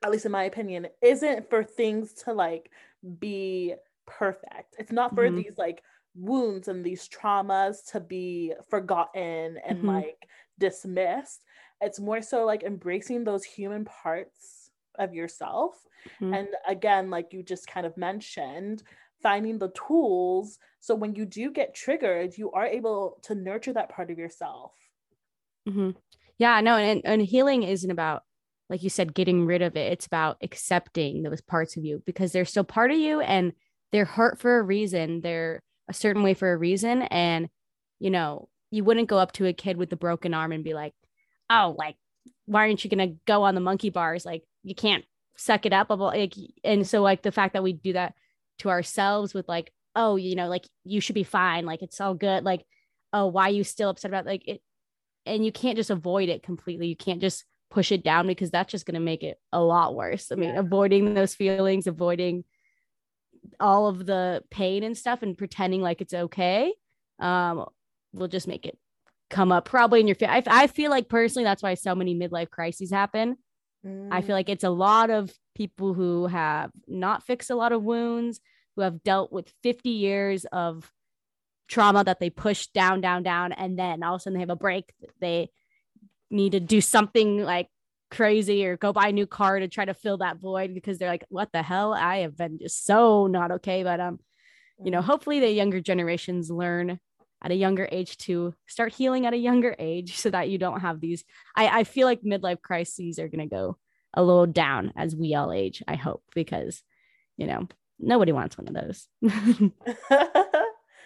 at 0.04 0.12
least 0.12 0.28
in 0.28 0.32
my 0.32 0.44
opinion, 0.44 0.88
isn't 1.02 1.50
for 1.50 1.64
things 1.64 2.14
to 2.26 2.34
like 2.34 2.70
be 3.20 3.74
perfect. 4.06 4.76
It's 4.78 4.92
not 4.92 5.16
for 5.16 5.26
mm-hmm. 5.26 5.38
these 5.38 5.58
like 5.58 5.82
wounds 6.14 6.68
and 6.68 6.86
these 6.86 7.10
traumas 7.10 7.92
to 7.92 8.00
be 8.00 8.54
forgotten 8.70 9.58
and 9.68 9.80
mm-hmm. 9.80 9.90
like 9.90 10.28
dismissed 10.60 11.44
it's 11.84 12.00
more 12.00 12.22
so 12.22 12.46
like 12.46 12.64
embracing 12.64 13.24
those 13.24 13.44
human 13.44 13.86
parts 13.86 14.72
of 14.98 15.14
yourself. 15.14 15.76
Mm-hmm. 16.20 16.34
and 16.34 16.48
again 16.68 17.10
like 17.10 17.32
you 17.32 17.42
just 17.42 17.66
kind 17.66 17.86
of 17.86 17.96
mentioned 17.96 18.84
finding 19.22 19.58
the 19.58 19.70
tools. 19.70 20.60
So 20.82 20.96
when 20.96 21.16
you 21.16 21.26
do 21.26 21.50
get 21.50 21.74
triggered 21.74 22.38
you 22.38 22.52
are 22.52 22.66
able 22.66 23.20
to 23.24 23.36
nurture 23.36 23.72
that 23.74 23.88
part 23.88 24.12
of 24.12 24.18
yourself. 24.18 24.74
Mm-hmm. 25.68 25.92
yeah 26.38 26.60
no 26.60 26.76
and, 26.76 27.02
and 27.06 27.22
healing 27.22 27.64
isn't 27.64 27.90
about 27.90 28.24
like 28.70 28.84
you 28.84 28.90
said 28.90 29.14
getting 29.14 29.46
rid 29.46 29.62
of 29.62 29.78
it. 29.78 29.94
It's 29.94 30.06
about 30.08 30.38
accepting 30.42 31.24
those 31.24 31.42
parts 31.42 31.78
of 31.78 31.86
you 31.86 32.04
because 32.06 32.32
they're 32.34 32.44
still 32.44 32.64
part 32.64 32.92
of 32.92 32.98
you 32.98 33.22
and 33.22 33.54
they're 33.92 34.04
hurt 34.04 34.40
for 34.40 34.58
a 34.58 34.64
reason. 34.64 35.22
They're 35.22 35.62
a 35.88 35.94
certain 35.94 36.24
way 36.24 36.34
for 36.34 36.52
a 36.52 36.58
reason. 36.58 37.04
And 37.04 37.48
you 38.00 38.10
know 38.10 38.50
you 38.72 38.84
wouldn't 38.84 39.08
go 39.08 39.20
up 39.20 39.32
to 39.34 39.46
a 39.46 39.54
kid 39.54 39.78
with 39.78 39.94
a 39.94 39.96
broken 39.96 40.34
arm 40.34 40.52
and 40.52 40.64
be 40.64 40.74
like 40.74 40.94
oh, 41.54 41.76
like, 41.78 41.96
why 42.46 42.62
aren't 42.68 42.84
you 42.84 42.90
gonna 42.90 43.14
go 43.26 43.44
on 43.44 43.56
the 43.56 43.62
monkey 43.62 43.90
bars? 43.90 44.26
Like, 44.26 44.44
you 44.64 44.76
can't 44.76 45.06
suck 45.38 45.66
it 45.66 45.74
up. 45.74 45.90
Like, 45.90 46.34
and 46.64 46.88
so 46.88 47.02
like 47.02 47.22
the 47.22 47.32
fact 47.32 47.54
that 47.54 47.64
we 47.64 47.74
do 47.74 47.94
that 47.94 48.14
to 48.60 48.70
ourselves 48.70 49.34
with 49.34 49.48
like, 49.48 49.72
oh, 49.96 50.16
you 50.16 50.36
know, 50.36 50.48
like 50.48 50.68
you 50.84 51.02
should 51.02 51.16
be 51.16 51.24
fine. 51.24 51.66
Like 51.66 51.82
it's 51.82 52.02
all 52.02 52.14
good. 52.14 52.44
Like, 52.44 52.66
oh, 53.12 53.28
why 53.28 53.48
are 53.48 53.54
you 53.54 53.64
still 53.64 53.90
upset 53.90 54.12
about 54.12 54.26
like 54.26 54.48
it? 54.48 54.62
And 55.26 55.46
you 55.46 55.52
can't 55.52 55.78
just 55.78 55.90
avoid 55.90 56.30
it 56.30 56.44
completely. 56.44 56.88
You 56.88 56.96
can't 56.96 57.22
just 57.22 57.46
push 57.70 57.92
it 57.92 58.04
down 58.04 58.28
because 58.28 58.52
that's 58.52 58.72
just 58.72 58.86
going 58.86 58.96
to 58.96 59.00
make 59.00 59.24
it 59.24 59.40
a 59.52 59.62
lot 59.62 59.96
worse. 59.96 60.32
I 60.32 60.36
mean, 60.36 60.50
yeah. 60.50 60.60
avoiding 60.60 61.14
those 61.14 61.34
feelings, 61.34 61.88
avoiding 61.88 62.44
all 63.60 63.88
of 63.88 64.06
the 64.06 64.44
pain 64.52 64.84
and 64.84 64.98
stuff 64.98 65.22
and 65.22 65.38
pretending 65.38 65.82
like 65.82 66.02
it's 66.02 66.14
okay 66.14 66.74
um, 67.20 67.66
will 68.14 68.28
just 68.28 68.48
make 68.48 68.66
it 68.66 68.78
come 69.34 69.52
up 69.52 69.66
probably 69.66 70.00
in 70.00 70.08
your 70.08 70.16
I, 70.22 70.44
I 70.46 70.68
feel 70.68 70.92
like 70.92 71.10
personally 71.10 71.44
that's 71.44 71.64
why 71.64 71.74
so 71.74 71.96
many 71.96 72.16
midlife 72.16 72.52
crises 72.52 72.92
happen 72.92 73.36
mm. 73.86 74.08
i 74.12 74.22
feel 74.22 74.36
like 74.36 74.48
it's 74.48 74.64
a 74.64 74.70
lot 74.70 75.10
of 75.10 75.32
people 75.56 75.96
who 75.96 76.28
have 76.28 76.70
not 76.88 77.24
fixed 77.24 77.50
a 77.50 77.56
lot 77.56 77.72
of 77.72 77.84
wounds 77.84 78.40
who 78.76 78.84
have 78.84 79.04
dealt 79.04 79.32
with 79.32 79.52
50 79.64 79.90
years 79.90 80.46
of 80.46 80.92
trauma 81.68 82.04
that 82.04 82.20
they 82.20 82.30
push 82.30 82.68
down 82.68 83.02
down 83.02 83.24
down 83.24 83.52
and 83.52 83.78
then 83.78 84.04
all 84.04 84.16
of 84.16 84.20
a 84.20 84.22
sudden 84.22 84.36
they 84.36 84.42
have 84.42 84.52
a 84.52 84.56
break 84.56 84.94
they 85.20 85.50
need 86.30 86.52
to 86.52 86.60
do 86.60 86.80
something 86.80 87.44
like 87.44 87.68
crazy 88.12 88.64
or 88.68 88.78
go 88.78 88.94
buy 88.94 89.08
a 89.08 89.12
new 89.12 89.26
car 89.26 89.58
to 89.58 89.68
try 89.68 89.84
to 89.84 89.96
fill 89.96 90.18
that 90.18 90.38
void 90.38 90.76
because 90.76 91.00
they're 91.00 91.10
like 91.10 91.26
what 91.30 91.52
the 91.52 91.64
hell 91.64 91.92
i 91.92 92.18
have 92.18 92.38
been 92.38 92.60
just 92.60 92.86
so 92.86 93.26
not 93.26 93.50
okay 93.50 93.82
but 93.82 94.00
um 94.00 94.20
you 94.84 94.92
know 94.92 95.02
mm. 95.02 95.04
hopefully 95.04 95.40
the 95.40 95.50
younger 95.50 95.82
generations 95.82 96.52
learn 96.52 97.00
at 97.44 97.52
a 97.52 97.56
younger 97.56 97.88
age 97.92 98.18
to 98.18 98.54
start 98.68 98.94
healing 98.94 99.26
at 99.26 99.34
a 99.34 99.38
younger 99.38 99.76
age 99.80 100.18
so 100.18 100.30
that 100.30 100.50
you 100.50 100.58
don't 100.58 100.82
have 100.82 101.00
these 101.00 101.24
i, 101.56 101.80
I 101.80 101.84
feel 101.84 102.08
like 102.08 102.22
midlife 102.22 102.62
crises 102.62 103.20
are 103.20 103.28
going 103.28 103.48
to 103.48 103.56
go 103.56 103.78
a 104.14 104.24
little 104.24 104.46
down 104.46 104.94
as 104.96 105.16
we 105.16 105.36
all 105.36 105.52
age 105.52 105.84
i 105.88 105.96
hope 105.96 106.24
because 106.34 106.84
you 107.38 107.48
know 107.48 107.68
nobody 108.00 108.32
wants 108.32 108.58
one 108.58 108.68
of 108.68 108.74
those. 108.74 109.08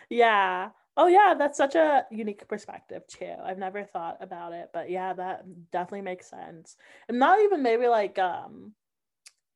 Yeah. 0.09 0.69
Oh 0.95 1.07
yeah 1.07 1.35
that's 1.37 1.57
such 1.57 1.75
a 1.75 2.05
unique 2.09 2.47
perspective 2.47 3.05
too. 3.07 3.33
I've 3.43 3.57
never 3.57 3.83
thought 3.83 4.17
about 4.21 4.53
it 4.53 4.69
but 4.73 4.89
yeah 4.89 5.13
that 5.13 5.43
definitely 5.71 6.01
makes 6.01 6.29
sense. 6.29 6.75
And 7.07 7.19
not 7.19 7.39
even 7.41 7.61
maybe 7.61 7.87
like 7.87 8.17
um 8.17 8.71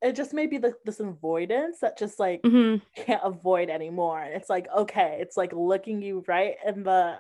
it 0.01 0.15
just 0.15 0.33
may 0.33 0.47
be 0.47 0.57
the, 0.57 0.73
this 0.83 0.99
avoidance 0.99 1.79
that 1.79 1.97
just 1.97 2.19
like 2.19 2.41
mm-hmm. 2.41 2.77
can't 3.03 3.21
avoid 3.23 3.69
anymore. 3.69 4.19
And 4.19 4.33
it's 4.33 4.49
like, 4.49 4.67
okay, 4.75 5.17
it's 5.21 5.37
like 5.37 5.53
looking 5.53 6.01
you 6.01 6.23
right 6.27 6.55
in 6.65 6.83
the 6.83 7.17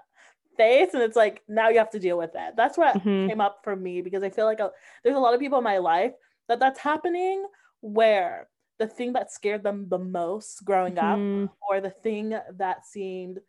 face 0.57 0.93
and 0.93 1.03
it's 1.03 1.15
like 1.15 1.41
now 1.47 1.69
you 1.69 1.77
have 1.77 1.91
to 1.91 1.99
deal 1.99 2.17
with 2.17 2.31
it. 2.33 2.55
That's 2.57 2.77
what 2.77 2.97
mm-hmm. 2.97 3.29
came 3.29 3.41
up 3.41 3.59
for 3.63 3.75
me 3.75 4.01
because 4.01 4.23
I 4.23 4.29
feel 4.29 4.45
like 4.45 4.59
a, 4.59 4.71
there's 5.03 5.15
a 5.15 5.19
lot 5.19 5.33
of 5.33 5.39
people 5.39 5.59
in 5.59 5.63
my 5.63 5.77
life 5.77 6.13
that 6.47 6.59
that's 6.59 6.79
happening 6.79 7.45
where 7.81 8.47
the 8.79 8.87
thing 8.87 9.13
that 9.13 9.31
scared 9.31 9.63
them 9.63 9.87
the 9.89 9.99
most 9.99 10.65
growing 10.65 10.95
mm-hmm. 10.95 11.43
up 11.45 11.51
or 11.69 11.81
the 11.81 11.91
thing 11.91 12.35
that 12.57 12.85
seemed 12.85 13.39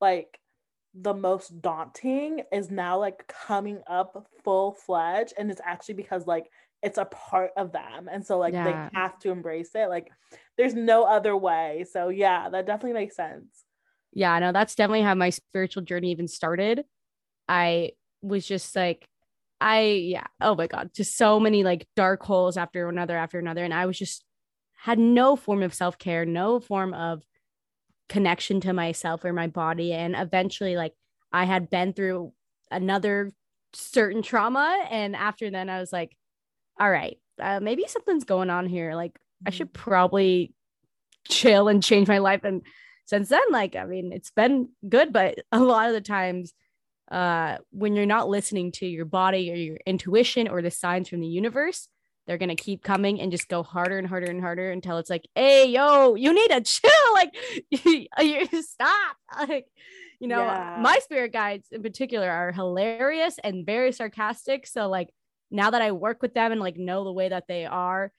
like 0.00 0.38
the 0.94 1.14
most 1.14 1.60
daunting 1.60 2.42
is 2.52 2.70
now 2.70 2.98
like 2.98 3.26
coming 3.26 3.80
up 3.86 4.28
full 4.44 4.72
fledged 4.72 5.34
and 5.36 5.50
it's 5.50 5.60
actually 5.64 5.94
because 5.94 6.26
like 6.26 6.48
it's 6.82 6.98
a 6.98 7.04
part 7.06 7.50
of 7.56 7.72
them 7.72 8.08
and 8.10 8.24
so 8.24 8.38
like 8.38 8.52
yeah. 8.52 8.64
they 8.64 8.98
have 8.98 9.18
to 9.18 9.30
embrace 9.30 9.70
it 9.74 9.88
like 9.88 10.10
there's 10.56 10.74
no 10.74 11.04
other 11.04 11.36
way 11.36 11.84
so 11.90 12.08
yeah 12.08 12.48
that 12.48 12.66
definitely 12.66 12.92
makes 12.92 13.16
sense 13.16 13.64
yeah 14.12 14.38
no 14.38 14.52
that's 14.52 14.74
definitely 14.74 15.02
how 15.02 15.14
my 15.14 15.30
spiritual 15.30 15.82
journey 15.82 16.10
even 16.10 16.28
started 16.28 16.84
i 17.48 17.90
was 18.22 18.46
just 18.46 18.76
like 18.76 19.08
i 19.60 19.80
yeah 19.80 20.26
oh 20.40 20.54
my 20.54 20.66
god 20.66 20.90
just 20.94 21.16
so 21.16 21.40
many 21.40 21.64
like 21.64 21.86
dark 21.96 22.22
holes 22.22 22.56
after 22.56 22.88
another 22.88 23.16
after 23.16 23.38
another 23.38 23.64
and 23.64 23.74
i 23.74 23.86
was 23.86 23.98
just 23.98 24.24
had 24.74 24.98
no 24.98 25.34
form 25.34 25.62
of 25.62 25.74
self-care 25.74 26.24
no 26.24 26.60
form 26.60 26.92
of 26.94 27.22
connection 28.08 28.60
to 28.60 28.72
myself 28.72 29.24
or 29.24 29.32
my 29.32 29.46
body 29.46 29.92
and 29.92 30.14
eventually 30.16 30.76
like 30.76 30.92
i 31.32 31.44
had 31.44 31.70
been 31.70 31.92
through 31.92 32.32
another 32.70 33.32
certain 33.72 34.22
trauma 34.22 34.84
and 34.90 35.16
after 35.16 35.50
then 35.50 35.68
i 35.68 35.80
was 35.80 35.92
like 35.92 36.16
all 36.78 36.90
right, 36.90 37.18
uh, 37.40 37.60
maybe 37.60 37.84
something's 37.86 38.24
going 38.24 38.50
on 38.50 38.66
here. 38.66 38.94
Like 38.94 39.18
I 39.46 39.50
should 39.50 39.72
mm-hmm. 39.72 39.90
probably 39.90 40.52
chill 41.28 41.68
and 41.68 41.82
change 41.82 42.08
my 42.08 42.18
life. 42.18 42.44
And 42.44 42.62
since 43.04 43.28
then, 43.28 43.42
like, 43.50 43.76
I 43.76 43.84
mean, 43.84 44.12
it's 44.12 44.30
been 44.30 44.68
good, 44.88 45.12
but 45.12 45.38
a 45.52 45.60
lot 45.60 45.88
of 45.88 45.94
the 45.94 46.00
times, 46.00 46.52
uh, 47.10 47.58
when 47.70 47.94
you're 47.94 48.04
not 48.04 48.28
listening 48.28 48.72
to 48.72 48.86
your 48.86 49.04
body 49.04 49.52
or 49.52 49.54
your 49.54 49.78
intuition 49.86 50.48
or 50.48 50.60
the 50.60 50.72
signs 50.72 51.08
from 51.08 51.20
the 51.20 51.26
universe, 51.26 51.88
they're 52.26 52.38
gonna 52.38 52.56
keep 52.56 52.82
coming 52.82 53.20
and 53.20 53.30
just 53.30 53.48
go 53.48 53.62
harder 53.62 53.98
and 53.98 54.08
harder 54.08 54.26
and 54.26 54.40
harder 54.40 54.72
until 54.72 54.98
it's 54.98 55.10
like, 55.10 55.28
hey, 55.36 55.66
yo, 55.68 56.16
you 56.16 56.32
need 56.32 56.48
to 56.48 56.60
chill. 56.64 57.14
Like, 57.14 57.36
you, 57.70 58.06
you 58.50 58.62
stop. 58.62 59.16
Like, 59.48 59.66
you 60.18 60.26
know, 60.26 60.42
yeah. 60.42 60.78
my 60.80 60.98
spirit 60.98 61.32
guides 61.32 61.68
in 61.70 61.82
particular 61.82 62.28
are 62.28 62.50
hilarious 62.50 63.38
and 63.44 63.64
very 63.64 63.92
sarcastic. 63.92 64.66
So, 64.66 64.88
like, 64.88 65.10
now 65.50 65.70
that 65.70 65.82
I 65.82 65.92
work 65.92 66.22
with 66.22 66.34
them 66.34 66.52
and 66.52 66.60
like 66.60 66.76
know 66.76 67.04
the 67.04 67.12
way 67.12 67.28
that 67.28 67.44
they 67.48 67.64
are, 67.64 68.12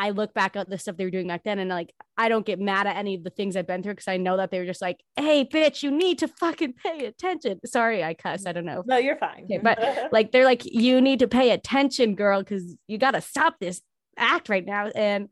I 0.00 0.10
look 0.10 0.32
back 0.32 0.56
at 0.56 0.70
the 0.70 0.78
stuff 0.78 0.96
they 0.96 1.04
were 1.04 1.10
doing 1.10 1.28
back 1.28 1.44
then 1.44 1.58
and 1.58 1.68
like 1.68 1.92
I 2.16 2.30
don't 2.30 2.46
get 2.46 2.58
mad 2.58 2.86
at 2.86 2.96
any 2.96 3.16
of 3.16 3.22
the 3.22 3.28
things 3.28 3.54
I've 3.54 3.66
been 3.66 3.82
through 3.82 3.92
because 3.92 4.08
I 4.08 4.16
know 4.16 4.38
that 4.38 4.50
they 4.50 4.58
were 4.58 4.64
just 4.64 4.80
like, 4.80 5.00
hey, 5.16 5.44
bitch, 5.44 5.82
you 5.82 5.90
need 5.90 6.18
to 6.20 6.28
fucking 6.28 6.72
pay 6.72 7.04
attention. 7.04 7.60
Sorry, 7.66 8.02
I 8.02 8.14
cuss. 8.14 8.46
I 8.46 8.52
don't 8.52 8.64
know. 8.64 8.82
No, 8.86 8.96
you're 8.96 9.18
fine. 9.18 9.44
Okay, 9.44 9.58
but 9.58 10.08
like 10.12 10.32
they're 10.32 10.46
like, 10.46 10.62
you 10.64 11.02
need 11.02 11.18
to 11.18 11.28
pay 11.28 11.50
attention, 11.50 12.14
girl, 12.14 12.40
because 12.40 12.76
you 12.86 12.96
gotta 12.96 13.20
stop 13.20 13.56
this 13.60 13.82
act 14.16 14.48
right 14.48 14.64
now. 14.64 14.86
And 14.86 15.28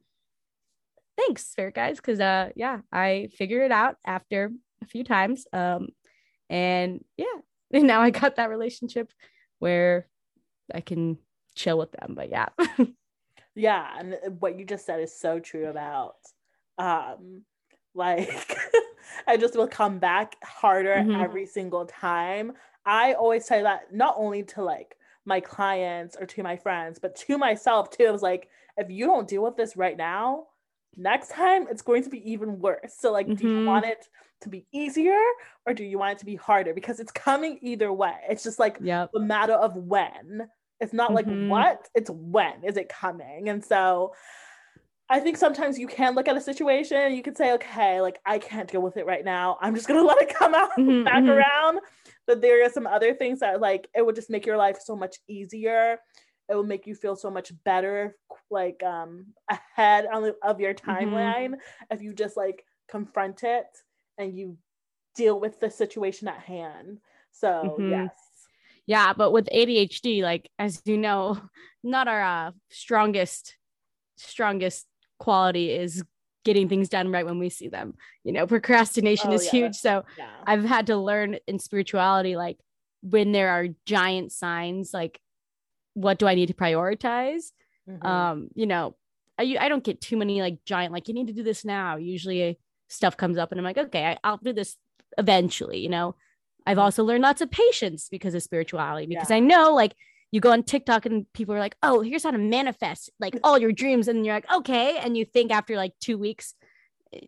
thanks, 1.16 1.46
spirit 1.46 1.74
guys, 1.74 1.96
because 1.96 2.20
uh 2.20 2.50
yeah, 2.54 2.80
I 2.92 3.28
figured 3.38 3.62
it 3.62 3.72
out 3.72 3.96
after 4.04 4.52
a 4.82 4.86
few 4.86 5.02
times. 5.02 5.46
Um 5.54 5.88
and 6.50 7.02
yeah, 7.16 7.24
and 7.72 7.86
now 7.86 8.02
I 8.02 8.10
got 8.10 8.36
that 8.36 8.50
relationship 8.50 9.10
where 9.60 10.08
I 10.74 10.80
can 10.80 11.18
chill 11.54 11.78
with 11.78 11.92
them. 11.92 12.14
But 12.14 12.30
yeah. 12.30 12.48
yeah. 13.54 13.88
And 13.98 14.16
what 14.40 14.58
you 14.58 14.64
just 14.64 14.86
said 14.86 15.00
is 15.00 15.18
so 15.18 15.38
true 15.38 15.66
about 15.68 16.16
um 16.78 17.42
like 17.94 18.56
I 19.26 19.36
just 19.36 19.56
will 19.56 19.68
come 19.68 19.98
back 19.98 20.36
harder 20.42 20.96
mm-hmm. 20.96 21.20
every 21.20 21.46
single 21.46 21.86
time. 21.86 22.52
I 22.84 23.14
always 23.14 23.44
say 23.44 23.62
that 23.62 23.92
not 23.92 24.14
only 24.16 24.42
to 24.44 24.62
like 24.62 24.96
my 25.28 25.40
clients 25.40 26.16
or 26.18 26.26
to 26.26 26.42
my 26.42 26.56
friends, 26.56 26.98
but 26.98 27.14
to 27.14 27.38
myself 27.38 27.90
too. 27.90 28.04
It 28.04 28.12
was 28.12 28.22
like, 28.22 28.48
if 28.76 28.90
you 28.90 29.06
don't 29.06 29.28
deal 29.28 29.42
with 29.42 29.56
this 29.56 29.76
right 29.76 29.96
now, 29.96 30.46
next 30.96 31.30
time 31.30 31.66
it's 31.70 31.82
going 31.82 32.02
to 32.04 32.10
be 32.10 32.28
even 32.30 32.58
worse. 32.58 32.94
So, 32.98 33.12
like, 33.12 33.26
mm-hmm. 33.26 33.34
do 33.34 33.48
you 33.48 33.56
mm-hmm. 33.58 33.66
want 33.66 33.86
it 33.86 34.08
to 34.40 34.48
be 34.48 34.66
easier 34.72 35.20
or 35.66 35.74
do 35.74 35.84
you 35.84 35.98
want 35.98 36.12
it 36.12 36.18
to 36.20 36.26
be 36.26 36.36
harder? 36.36 36.72
Because 36.74 36.98
it's 36.98 37.12
coming 37.12 37.58
either 37.60 37.92
way. 37.92 38.14
It's 38.28 38.42
just 38.42 38.58
like 38.58 38.78
yep. 38.80 39.10
the 39.12 39.20
matter 39.20 39.52
of 39.52 39.76
when. 39.76 40.48
It's 40.80 40.92
not 40.92 41.10
mm-hmm. 41.10 41.48
like 41.48 41.50
what, 41.50 41.88
it's 41.94 42.10
when 42.10 42.64
is 42.64 42.76
it 42.76 42.88
coming? 42.88 43.48
And 43.48 43.64
so 43.64 44.14
I 45.10 45.20
think 45.20 45.36
sometimes 45.36 45.78
you 45.78 45.86
can 45.86 46.14
look 46.14 46.28
at 46.28 46.36
a 46.36 46.40
situation 46.40 47.14
you 47.14 47.22
could 47.22 47.36
say, 47.36 47.52
okay, 47.54 48.00
like 48.00 48.18
I 48.26 48.38
can't 48.38 48.70
deal 48.70 48.82
with 48.82 48.96
it 48.96 49.06
right 49.06 49.24
now. 49.24 49.58
I'm 49.60 49.74
just 49.74 49.88
gonna 49.88 50.02
let 50.04 50.20
it 50.20 50.34
come 50.34 50.54
out 50.54 50.70
mm-hmm, 50.78 51.04
back 51.04 51.22
mm-hmm. 51.22 51.30
around. 51.30 51.80
But 52.26 52.42
there 52.42 52.64
are 52.64 52.70
some 52.70 52.86
other 52.86 53.14
things 53.14 53.40
that 53.40 53.60
like 53.60 53.88
it 53.94 54.04
would 54.04 54.14
just 54.14 54.30
make 54.30 54.46
your 54.46 54.58
life 54.58 54.78
so 54.82 54.94
much 54.94 55.16
easier 55.28 55.98
it 56.48 56.54
will 56.54 56.64
make 56.64 56.86
you 56.86 56.94
feel 56.94 57.16
so 57.16 57.30
much 57.30 57.52
better 57.64 58.16
like 58.50 58.82
um 58.82 59.26
ahead 59.50 60.06
on, 60.12 60.32
of 60.42 60.60
your 60.60 60.74
Mm-hmm. 60.74 60.90
timeline 60.90 61.54
if 61.90 62.02
you 62.02 62.14
just 62.14 62.36
like 62.36 62.64
confront 62.88 63.42
it 63.42 63.66
and 64.16 64.36
you 64.36 64.56
deal 65.14 65.38
with 65.40 65.60
the 65.60 65.70
situation 65.70 66.28
at 66.28 66.38
hand 66.38 67.00
so 67.32 67.76
Mhm. 67.78 67.90
yes 67.90 68.27
Yeah, 68.88 69.14
but 69.14 69.32
with 69.32 69.48
ADHD, 69.52 70.24
like 70.24 70.50
as 70.58 70.82
you 70.86 70.98
know, 70.98 71.40
not 71.84 72.08
our 72.08 72.22
uh, 72.22 72.52
strongest 72.70 73.56
strongest 74.16 74.86
quality 75.18 75.72
is 75.72 76.04
getting 76.44 76.68
things 76.68 76.88
done 76.90 77.10
right 77.10 77.26
when 77.26 77.38
we 77.40 77.50
see 77.50 77.68
them. 77.68 77.94
You 78.24 78.32
know, 78.32 78.46
procrastination 78.48 79.32
Oh, 79.32 79.34
is 79.34 79.44
yeah, 79.44 79.52
huge. 79.52 79.76
So 79.76 80.04
yeah 80.16 80.44
I've 80.46 80.64
had 80.64 80.88
to 80.88 80.96
learn 80.96 81.38
in 81.48 81.60
spirituality, 81.60 82.36
like 82.36 82.58
when 83.02 83.32
there 83.32 83.50
are 83.50 83.68
giant 83.86 84.32
signs, 84.32 84.94
like 84.94 85.20
what 85.94 86.18
do 86.18 86.26
I 86.26 86.34
need 86.34 86.46
to 86.48 86.54
prioritize? 86.54 87.52
Mhm. 87.86 88.06
Um, 88.06 88.48
you 88.54 88.66
know, 88.66 88.96
I 89.38 89.56
I 89.60 89.68
don't 89.68 89.84
get 89.84 90.00
too 90.00 90.16
many 90.16 90.40
like 90.42 90.64
giant 90.64 90.92
like 90.92 91.08
you 91.08 91.14
need 91.14 91.28
to 91.28 91.32
do 91.32 91.42
this 91.42 91.64
now. 91.64 91.96
Usually 91.96 92.58
stuff 92.88 93.16
comes 93.16 93.38
up 93.38 93.52
and 93.52 93.60
I'm 93.60 93.64
like, 93.64 93.78
okay, 93.78 94.06
I, 94.06 94.18
I'll 94.24 94.38
do 94.38 94.52
this 94.52 94.76
eventually. 95.18 95.78
You 95.80 95.88
know, 95.90 96.16
I've 96.68 96.78
also 96.78 97.02
learned 97.04 97.22
lots 97.22 97.40
of 97.40 97.50
patience 97.50 98.08
because 98.10 98.34
of 98.34 98.42
spirituality 98.42 99.06
because 99.06 99.30
Yeah. 99.30 99.36
I 99.36 99.40
know 99.40 99.74
like 99.74 99.94
you 100.30 100.40
go 100.40 100.52
on 100.52 100.62
TikTok 100.62 101.06
and 101.06 101.24
people 101.32 101.54
are 101.54 101.58
like, 101.58 101.76
oh, 101.82 102.00
here's 102.02 102.22
how 102.24 102.30
to 102.30 102.38
manifest 102.38 103.10
like 103.18 103.38
all 103.44 103.58
your 103.58 103.72
dreams, 103.72 104.08
and 104.08 104.24
you're 104.24 104.34
like, 104.34 104.52
okay, 104.52 104.98
and 104.98 105.16
you 105.16 105.24
think 105.24 105.50
after 105.50 105.76
like 105.76 105.94
two 106.00 106.18
weeks, 106.18 106.54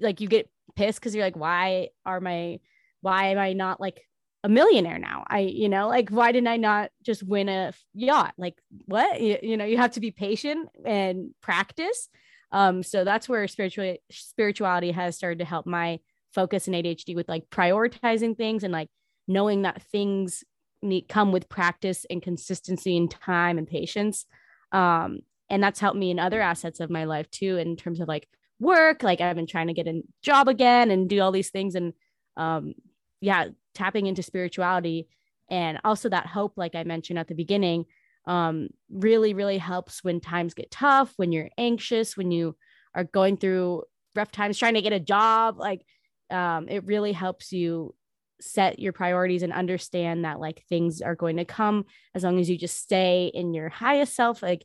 like 0.00 0.20
you 0.20 0.28
get 0.28 0.50
pissed 0.76 1.00
because 1.00 1.14
you're 1.14 1.24
like, 1.24 1.36
why 1.36 1.88
are 2.04 2.20
my, 2.20 2.60
why 3.00 3.28
am 3.28 3.38
I 3.38 3.54
not 3.54 3.80
like 3.80 4.02
a 4.44 4.48
millionaire 4.48 4.98
now? 4.98 5.24
I, 5.26 5.40
you 5.40 5.68
know, 5.70 5.88
like 5.88 6.10
why 6.10 6.32
didn't 6.32 6.48
I 6.48 6.58
not 6.58 6.90
just 7.02 7.22
win 7.22 7.48
a 7.48 7.72
yacht? 7.94 8.34
Like 8.36 8.56
what? 8.84 9.20
You, 9.20 9.38
you 9.42 9.56
know, 9.56 9.64
you 9.64 9.78
have 9.78 9.92
to 9.92 10.00
be 10.00 10.10
patient 10.10 10.68
and 10.84 11.30
practice. 11.40 12.08
Um, 12.52 12.82
so 12.82 13.04
that's 13.04 13.28
where 13.28 13.46
spiritual 13.48 13.96
spirituality 14.10 14.90
has 14.90 15.16
started 15.16 15.38
to 15.38 15.44
help 15.46 15.66
my 15.66 16.00
focus 16.34 16.66
and 16.66 16.76
ADHD 16.76 17.14
with 17.14 17.28
like 17.28 17.48
prioritizing 17.50 18.36
things 18.36 18.64
and 18.64 18.72
like 18.72 18.88
knowing 19.30 19.62
that 19.62 19.80
things 19.80 20.42
need 20.82 21.02
come 21.02 21.30
with 21.30 21.48
practice 21.48 22.04
and 22.10 22.20
consistency 22.20 22.96
and 22.96 23.10
time 23.10 23.58
and 23.58 23.68
patience. 23.68 24.26
Um, 24.72 25.20
and 25.48 25.62
that's 25.62 25.78
helped 25.78 25.98
me 25.98 26.10
in 26.10 26.18
other 26.18 26.40
assets 26.40 26.80
of 26.80 26.90
my 26.90 27.04
life 27.04 27.30
too, 27.30 27.56
in 27.56 27.76
terms 27.76 28.00
of 28.00 28.08
like 28.08 28.28
work. 28.58 29.02
Like 29.02 29.20
I've 29.20 29.36
been 29.36 29.46
trying 29.46 29.68
to 29.68 29.72
get 29.72 29.86
a 29.86 30.02
job 30.22 30.48
again 30.48 30.90
and 30.90 31.08
do 31.08 31.20
all 31.20 31.32
these 31.32 31.50
things. 31.50 31.76
And 31.76 31.92
um, 32.36 32.74
yeah, 33.20 33.48
tapping 33.74 34.06
into 34.06 34.22
spirituality 34.22 35.08
and 35.48 35.78
also 35.84 36.08
that 36.08 36.26
hope, 36.26 36.54
like 36.56 36.74
I 36.74 36.82
mentioned 36.82 37.18
at 37.18 37.28
the 37.28 37.34
beginning, 37.34 37.84
um, 38.26 38.68
really, 38.90 39.32
really 39.32 39.58
helps 39.58 40.02
when 40.02 40.20
times 40.20 40.54
get 40.54 40.70
tough, 40.70 41.12
when 41.16 41.30
you're 41.30 41.50
anxious, 41.56 42.16
when 42.16 42.30
you 42.30 42.56
are 42.94 43.04
going 43.04 43.36
through 43.36 43.84
rough 44.16 44.32
times, 44.32 44.58
trying 44.58 44.74
to 44.74 44.82
get 44.82 44.92
a 44.92 45.00
job. 45.00 45.58
Like 45.58 45.84
um, 46.30 46.68
it 46.68 46.84
really 46.84 47.12
helps 47.12 47.52
you 47.52 47.94
set 48.40 48.78
your 48.78 48.92
priorities 48.92 49.42
and 49.42 49.52
understand 49.52 50.24
that 50.24 50.40
like 50.40 50.64
things 50.68 51.00
are 51.02 51.14
going 51.14 51.36
to 51.36 51.44
come 51.44 51.84
as 52.14 52.24
long 52.24 52.38
as 52.38 52.48
you 52.48 52.56
just 52.56 52.78
stay 52.78 53.30
in 53.32 53.54
your 53.54 53.68
highest 53.68 54.14
self. 54.14 54.42
Like 54.42 54.64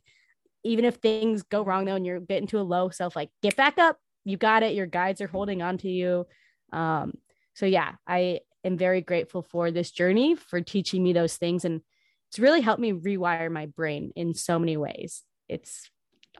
even 0.64 0.84
if 0.84 0.96
things 0.96 1.42
go 1.42 1.62
wrong 1.62 1.84
though 1.84 1.94
and 1.94 2.06
you're 2.06 2.20
getting 2.20 2.48
to 2.48 2.60
a 2.60 2.62
low 2.62 2.90
self 2.90 3.16
like 3.16 3.30
get 3.42 3.56
back 3.56 3.78
up. 3.78 3.98
You 4.24 4.36
got 4.36 4.62
it. 4.62 4.74
Your 4.74 4.86
guides 4.86 5.20
are 5.20 5.28
holding 5.28 5.62
on 5.62 5.78
to 5.78 5.88
you. 5.88 6.26
Um 6.72 7.14
so 7.54 7.64
yeah 7.64 7.92
i 8.06 8.40
am 8.64 8.76
very 8.76 9.00
grateful 9.00 9.40
for 9.40 9.70
this 9.70 9.90
journey 9.90 10.34
for 10.34 10.60
teaching 10.60 11.02
me 11.02 11.14
those 11.14 11.36
things 11.36 11.64
and 11.64 11.80
it's 12.28 12.38
really 12.38 12.60
helped 12.60 12.80
me 12.80 12.92
rewire 12.92 13.50
my 13.50 13.66
brain 13.66 14.12
in 14.16 14.34
so 14.34 14.58
many 14.58 14.76
ways. 14.76 15.22
It's 15.48 15.88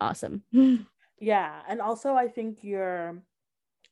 awesome. 0.00 0.42
Yeah, 1.18 1.62
and 1.66 1.80
also 1.80 2.14
I 2.14 2.28
think 2.28 2.62
your 2.62 3.22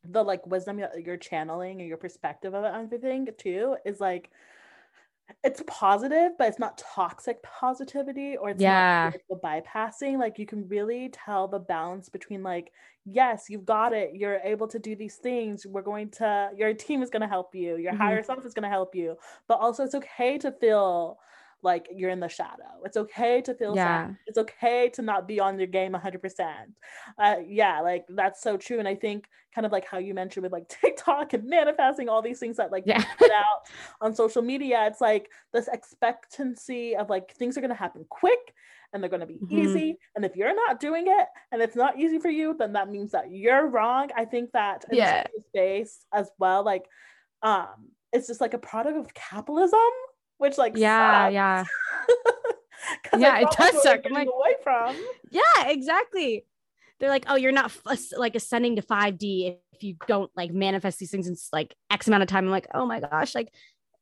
the 0.04 0.22
like 0.22 0.46
wisdom 0.46 0.78
that 0.78 1.02
you're 1.04 1.16
channeling 1.16 1.80
and 1.80 1.88
your 1.88 1.96
perspective 1.98 2.54
of 2.54 2.64
it 2.64 2.68
and 2.74 2.84
everything 2.92 3.28
too 3.38 3.76
is 3.84 4.00
like 4.00 4.30
it's 5.42 5.62
positive, 5.66 6.32
but 6.38 6.48
it's 6.48 6.58
not 6.58 6.78
toxic 6.78 7.42
positivity 7.42 8.36
or 8.36 8.50
it's 8.50 8.64
Yeah. 8.64 9.10
not 9.10 9.16
bypassing. 9.42 10.18
Like 10.18 10.38
you 10.38 10.46
can 10.46 10.68
really 10.68 11.08
tell 11.10 11.48
the 11.48 11.58
balance 11.58 12.08
between 12.08 12.42
like, 12.42 12.72
yes, 13.04 13.46
you've 13.48 13.64
got 13.64 13.92
it, 13.92 14.14
you're 14.14 14.40
able 14.44 14.68
to 14.68 14.78
do 14.78 14.94
these 14.96 15.16
things. 15.16 15.66
We're 15.66 15.82
going 15.82 16.10
to 16.12 16.50
your 16.56 16.72
team 16.74 17.02
is 17.02 17.10
gonna 17.10 17.28
help 17.28 17.54
you, 17.54 17.76
your 17.76 17.92
Mhm. 17.92 17.94
higher 17.94 18.22
self 18.22 18.44
is 18.46 18.54
gonna 18.54 18.68
help 18.68 18.94
you, 18.94 19.16
but 19.48 19.56
also 19.60 19.84
it's 19.84 19.94
okay 19.94 20.38
to 20.38 20.52
feel 20.52 21.18
like 21.64 21.88
you're 21.94 22.10
in 22.10 22.20
the 22.20 22.28
shadow. 22.28 22.82
It's 22.84 22.96
okay 22.96 23.40
to 23.42 23.54
feel 23.54 23.74
Yeah. 23.74 24.06
sad. 24.06 24.16
It's 24.26 24.38
okay 24.38 24.90
to 24.90 25.02
not 25.02 25.26
be 25.26 25.40
on 25.40 25.58
your 25.58 25.66
game 25.66 25.92
100%. 25.92 26.72
Uh, 27.18 27.36
yeah, 27.46 27.80
like 27.80 28.04
that's 28.08 28.42
so 28.42 28.56
true. 28.56 28.78
And 28.78 28.86
I 28.86 28.94
think 28.94 29.26
kind 29.54 29.64
of 29.66 29.72
like 29.72 29.86
how 29.86 29.98
you 29.98 30.14
mentioned 30.14 30.42
with 30.42 30.52
like 30.52 30.68
TikTok 30.80 31.32
and 31.32 31.44
manifesting 31.48 32.08
all 32.08 32.22
these 32.22 32.38
things 32.38 32.56
that 32.58 32.70
like 32.72 32.84
Yeah. 32.86 33.02
put 33.18 33.30
out 33.30 33.60
on 34.00 34.14
social 34.14 34.42
media, 34.42 34.86
it's 34.86 35.00
like 35.00 35.30
this 35.52 35.68
expectancy 35.68 36.96
of 36.96 37.08
like 37.10 37.32
things 37.34 37.56
are 37.56 37.60
going 37.60 37.70
to 37.70 37.74
happen 37.76 38.04
quick 38.08 38.54
and 38.92 39.02
they're 39.02 39.10
going 39.10 39.20
to 39.20 39.26
be 39.26 39.40
Mhm. 39.42 39.50
easy. 39.60 39.98
And 40.14 40.24
if 40.24 40.36
you're 40.36 40.54
not 40.54 40.80
doing 40.80 41.04
it 41.08 41.28
and 41.50 41.60
it's 41.62 41.76
not 41.76 41.98
easy 41.98 42.18
for 42.18 42.28
you, 42.30 42.54
then 42.58 42.72
that 42.74 42.90
means 42.90 43.10
that 43.12 43.30
you're 43.30 43.66
wrong. 43.66 44.10
I 44.16 44.24
think 44.24 44.52
that 44.52 44.84
in 44.90 44.96
Yeah. 44.98 45.24
space 45.48 46.06
as 46.12 46.30
well, 46.38 46.62
like, 46.64 46.84
um, 47.42 47.90
it's 48.12 48.26
just 48.28 48.40
like 48.40 48.54
a 48.54 48.58
product 48.58 48.96
of 48.96 49.12
capitalism, 49.14 49.80
which 50.38 50.58
like 50.58 50.76
yeah 50.76 51.24
sucks. 51.26 51.32
yeah 51.34 51.64
Yeah, 53.16 53.38
it 53.40 53.48
does 53.56 53.82
suck. 53.82 54.00
I'm 54.06 54.12
like- 54.12 54.28
away 54.28 54.54
from. 54.62 54.96
Yeah, 55.30 55.68
exactly. 55.68 56.44
They're 57.00 57.08
like, 57.10 57.24
oh, 57.28 57.36
you're 57.36 57.52
not 57.52 57.66
f- 57.86 58.12
like 58.16 58.34
ascending 58.34 58.76
to 58.76 58.82
5D 58.82 59.56
if 59.72 59.82
you 59.82 59.96
don't 60.06 60.30
like 60.36 60.52
manifest 60.52 60.98
these 60.98 61.10
things 61.10 61.26
in 61.26 61.36
like 61.52 61.74
X 61.90 62.06
amount 62.08 62.22
of 62.22 62.28
time. 62.28 62.44
I'm 62.44 62.50
like, 62.50 62.66
oh 62.74 62.86
my 62.86 63.00
gosh, 63.00 63.34
like, 63.34 63.48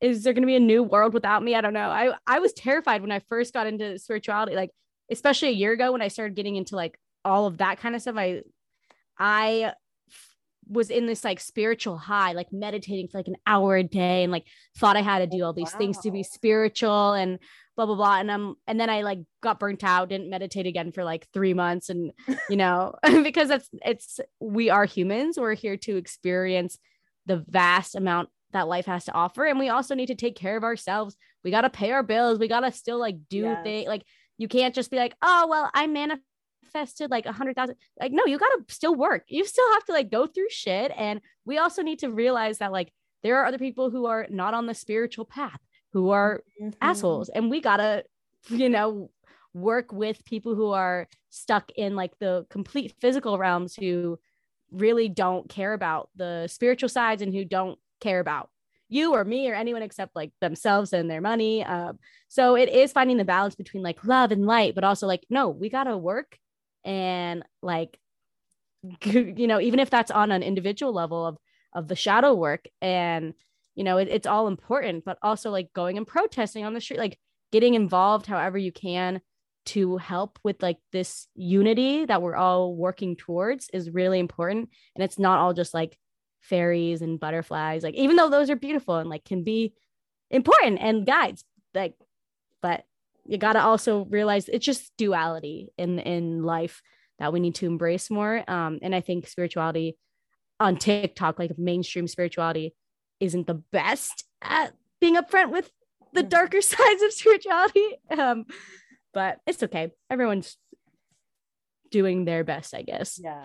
is 0.00 0.24
there 0.24 0.32
going 0.32 0.42
to 0.42 0.46
be 0.46 0.56
a 0.56 0.60
new 0.60 0.82
world 0.82 1.14
without 1.14 1.42
me? 1.42 1.54
I 1.54 1.60
don't 1.60 1.72
know. 1.74 1.88
I 1.90 2.14
I 2.26 2.38
was 2.40 2.52
terrified 2.52 3.02
when 3.02 3.12
I 3.12 3.20
first 3.28 3.54
got 3.54 3.66
into 3.66 3.98
spirituality, 3.98 4.54
like 4.56 4.70
especially 5.10 5.48
a 5.48 5.52
year 5.52 5.72
ago 5.72 5.92
when 5.92 6.02
I 6.02 6.08
started 6.08 6.34
getting 6.36 6.56
into 6.56 6.74
like 6.76 6.98
all 7.24 7.46
of 7.46 7.58
that 7.58 7.78
kind 7.78 7.94
of 7.94 8.02
stuff. 8.02 8.16
I 8.18 8.42
I 9.18 9.72
was 10.68 10.90
in 10.90 11.06
this 11.06 11.24
like 11.24 11.40
spiritual 11.40 11.98
high, 11.98 12.32
like 12.32 12.52
meditating 12.52 13.08
for 13.08 13.18
like 13.18 13.28
an 13.28 13.36
hour 13.46 13.76
a 13.76 13.82
day, 13.82 14.22
and 14.22 14.32
like 14.32 14.46
thought 14.78 14.96
I 14.96 15.02
had 15.02 15.18
to 15.18 15.26
do 15.26 15.44
all 15.44 15.52
these 15.52 15.72
things 15.72 15.98
to 15.98 16.10
be 16.10 16.22
spiritual 16.22 17.12
and 17.12 17.38
blah 17.76 17.86
blah 17.86 17.94
blah. 17.96 18.18
And 18.18 18.30
um 18.30 18.56
and 18.66 18.78
then 18.78 18.90
i 18.90 19.00
like 19.02 19.18
got 19.42 19.58
burnt 19.58 19.82
out 19.82 20.08
didn't 20.10 20.28
meditate 20.30 20.66
again 20.66 20.92
for 20.92 21.04
like 21.04 21.26
three 21.32 21.54
months 21.54 21.88
and 21.88 22.12
you 22.50 22.56
know 22.56 22.94
because 23.22 23.50
it's 23.50 23.68
it's 23.84 24.20
we 24.40 24.70
are 24.70 24.84
humans. 24.84 25.38
We're 25.38 25.54
here 25.54 25.76
to 25.78 25.96
experience 25.96 26.78
the 27.26 27.44
vast 27.48 27.94
amount 27.94 28.28
that 28.52 28.68
life 28.68 28.86
has 28.86 29.04
to 29.06 29.12
offer. 29.12 29.44
And 29.46 29.58
we 29.58 29.70
also 29.70 29.94
need 29.94 30.06
to 30.06 30.14
take 30.14 30.36
care 30.36 30.56
of 30.56 30.64
ourselves. 30.64 31.16
We 31.42 31.50
got 31.50 31.62
to 31.62 31.70
pay 31.70 31.90
our 31.92 32.02
bills. 32.02 32.38
We 32.38 32.48
got 32.48 32.60
to 32.60 32.72
still 32.72 32.98
like 32.98 33.16
do 33.30 33.38
Yes. 33.38 33.64
things 33.64 33.88
like 33.88 34.02
you 34.38 34.48
can't 34.48 34.74
just 34.74 34.90
be 34.90 34.96
like 34.96 35.14
oh 35.22 35.46
well 35.48 35.70
i 35.74 35.86
manifested 36.74 37.10
like 37.10 37.26
a 37.26 37.32
hundred 37.32 37.56
thousand 37.56 37.76
like 38.00 38.12
no 38.12 38.24
you 38.26 38.38
got 38.38 38.48
to 38.48 38.74
still 38.74 38.94
work. 38.94 39.24
You 39.28 39.44
still 39.44 39.70
have 39.74 39.84
to 39.86 39.92
like 39.92 40.10
go 40.10 40.26
through 40.26 40.48
shit. 40.50 40.92
And 40.96 41.20
we 41.44 41.58
also 41.58 41.82
need 41.82 41.98
to 42.00 42.10
realize 42.10 42.58
that 42.58 42.72
like 42.72 42.92
there 43.22 43.36
are 43.38 43.46
other 43.46 43.58
people 43.58 43.90
who 43.90 44.06
are 44.06 44.26
not 44.30 44.54
on 44.54 44.66
the 44.66 44.74
spiritual 44.74 45.24
path 45.24 45.58
who 45.92 46.10
are 46.10 46.42
Mhm. 46.60 46.74
assholes 46.80 47.28
and 47.28 47.50
we 47.50 47.60
gotta 47.60 48.04
you 48.48 48.68
know 48.68 49.10
work 49.54 49.92
with 49.92 50.24
people 50.24 50.54
who 50.54 50.70
are 50.70 51.06
stuck 51.30 51.70
in 51.72 51.94
like 51.94 52.18
the 52.18 52.46
complete 52.48 52.94
physical 53.00 53.36
realms 53.38 53.74
who 53.74 54.18
really 54.70 55.08
don't 55.08 55.48
care 55.50 55.74
about 55.74 56.08
the 56.16 56.46
spiritual 56.48 56.88
sides 56.88 57.20
and 57.20 57.34
who 57.34 57.44
don't 57.44 57.78
care 58.00 58.20
about 58.20 58.48
you 58.88 59.12
or 59.14 59.24
me 59.24 59.50
or 59.50 59.54
anyone 59.54 59.82
except 59.82 60.16
like 60.16 60.32
themselves 60.40 60.92
and 60.92 61.10
their 61.10 61.20
money. 61.20 61.62
Um, 61.64 61.98
so 62.28 62.56
it 62.56 62.68
is 62.70 62.92
finding 62.92 63.16
the 63.18 63.24
balance 63.24 63.54
between 63.54 63.82
like 63.82 64.02
love 64.04 64.32
and 64.32 64.46
light 64.46 64.74
but 64.74 64.84
also 64.84 65.06
like 65.06 65.24
no 65.28 65.48
we 65.50 65.68
gotta 65.68 65.96
work 65.96 66.38
and 66.84 67.44
like 67.62 67.98
you 69.04 69.46
know 69.46 69.60
even 69.60 69.80
if 69.80 69.90
that's 69.90 70.10
on 70.10 70.32
an 70.32 70.42
individual 70.42 70.92
level 70.92 71.26
of 71.26 71.38
of 71.74 71.88
the 71.88 71.96
shadow 71.96 72.34
work 72.34 72.66
and 72.80 73.34
you 73.74 73.84
know 73.84 73.98
it, 73.98 74.08
it's 74.08 74.26
all 74.26 74.48
important 74.48 75.04
but 75.04 75.18
also 75.22 75.50
like 75.50 75.72
going 75.72 75.96
and 75.96 76.06
protesting 76.06 76.64
on 76.64 76.74
the 76.74 76.80
street 76.80 76.98
like 76.98 77.18
getting 77.52 77.74
involved 77.74 78.26
however 78.26 78.58
you 78.58 78.72
can 78.72 79.20
to 79.64 79.96
help 79.96 80.38
with 80.42 80.62
like 80.62 80.78
this 80.90 81.26
unity 81.34 82.04
that 82.04 82.20
we're 82.20 82.36
all 82.36 82.74
working 82.74 83.16
towards 83.16 83.68
is 83.72 83.90
really 83.90 84.18
important. 84.18 84.70
And 84.94 85.04
it's 85.04 85.18
not 85.18 85.38
all 85.38 85.52
just 85.52 85.72
like 85.72 85.96
fairies 86.40 87.02
and 87.02 87.20
butterflies 87.20 87.84
like 87.84 87.94
even 87.94 88.16
though 88.16 88.28
those 88.28 88.50
are 88.50 88.56
beautiful 88.56 88.96
and 88.96 89.08
like 89.08 89.24
can 89.24 89.44
be 89.44 89.72
important 90.28 90.80
and 90.80 91.06
guides 91.06 91.44
like 91.72 91.94
but 92.60 92.84
you 93.26 93.38
got 93.38 93.54
to 93.54 93.62
also 93.62 94.04
realize 94.06 94.48
it's 94.48 94.64
just 94.64 94.92
duality 94.96 95.72
in 95.78 95.98
in 95.98 96.42
life 96.42 96.82
that 97.18 97.32
we 97.32 97.40
need 97.40 97.54
to 97.54 97.66
embrace 97.66 98.10
more 98.10 98.42
um 98.50 98.78
and 98.82 98.94
i 98.94 99.00
think 99.00 99.28
spirituality 99.28 99.96
on 100.58 100.76
tiktok 100.76 101.38
like 101.38 101.56
mainstream 101.58 102.08
spirituality 102.08 102.74
isn't 103.20 103.46
the 103.46 103.54
best 103.54 104.24
at 104.42 104.72
being 105.00 105.16
upfront 105.16 105.50
with 105.50 105.70
the 106.12 106.22
darker 106.22 106.60
sides 106.60 107.02
of 107.02 107.12
spirituality 107.12 107.98
um 108.18 108.44
but 109.12 109.38
it's 109.46 109.62
okay. 109.62 109.92
Everyone's 110.10 110.56
doing 111.90 112.24
their 112.24 112.44
best, 112.44 112.74
I 112.74 112.82
guess. 112.82 113.20
Yeah. 113.22 113.44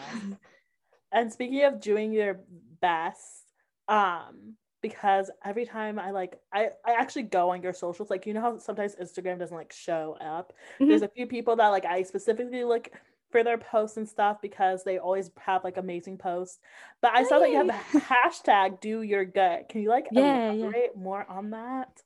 And 1.12 1.32
speaking 1.32 1.64
of 1.64 1.80
doing 1.80 2.12
your 2.12 2.40
best, 2.82 3.44
um, 3.88 4.56
because 4.82 5.32
every 5.44 5.66
time 5.66 6.00
I 6.00 6.12
like 6.12 6.40
I, 6.54 6.70
I 6.86 6.94
actually 6.94 7.24
go 7.24 7.52
on 7.52 7.62
your 7.62 7.74
socials, 7.74 8.10
like 8.10 8.26
you 8.26 8.34
know 8.34 8.42
how 8.42 8.58
sometimes 8.58 8.96
Instagram 8.96 9.40
doesn't 9.40 9.56
like 9.56 9.74
show 9.74 10.18
up. 10.22 10.54
Mm-hmm. 10.76 10.90
There's 10.90 11.02
a 11.02 11.08
few 11.08 11.28
people 11.28 11.56
that 11.56 11.68
like 11.68 11.86
I 11.86 12.04
specifically 12.04 12.64
look 12.64 12.90
for 13.32 13.44
their 13.44 13.58
posts 13.58 13.98
and 13.98 14.08
stuff 14.08 14.38
because 14.42 14.84
they 14.84 14.98
always 15.00 15.30
have 15.38 15.64
like 15.64 15.78
amazing 15.78 16.18
posts. 16.18 16.60
But 17.02 17.12
I 17.14 17.24
saw 17.24 17.40
that 17.40 17.50
you 17.50 17.58
have 17.58 17.68
the 17.68 18.00
hashtag 18.00 18.80
do 18.80 19.02
your 19.02 19.26
good. 19.26 19.68
Can 19.70 19.82
you 19.82 19.90
like 19.90 20.08
yeah, 20.12 20.52
elaborate 20.52 20.92
yeah. 20.96 21.02
more 21.02 21.26
on 21.30 21.52
that? 21.52 22.02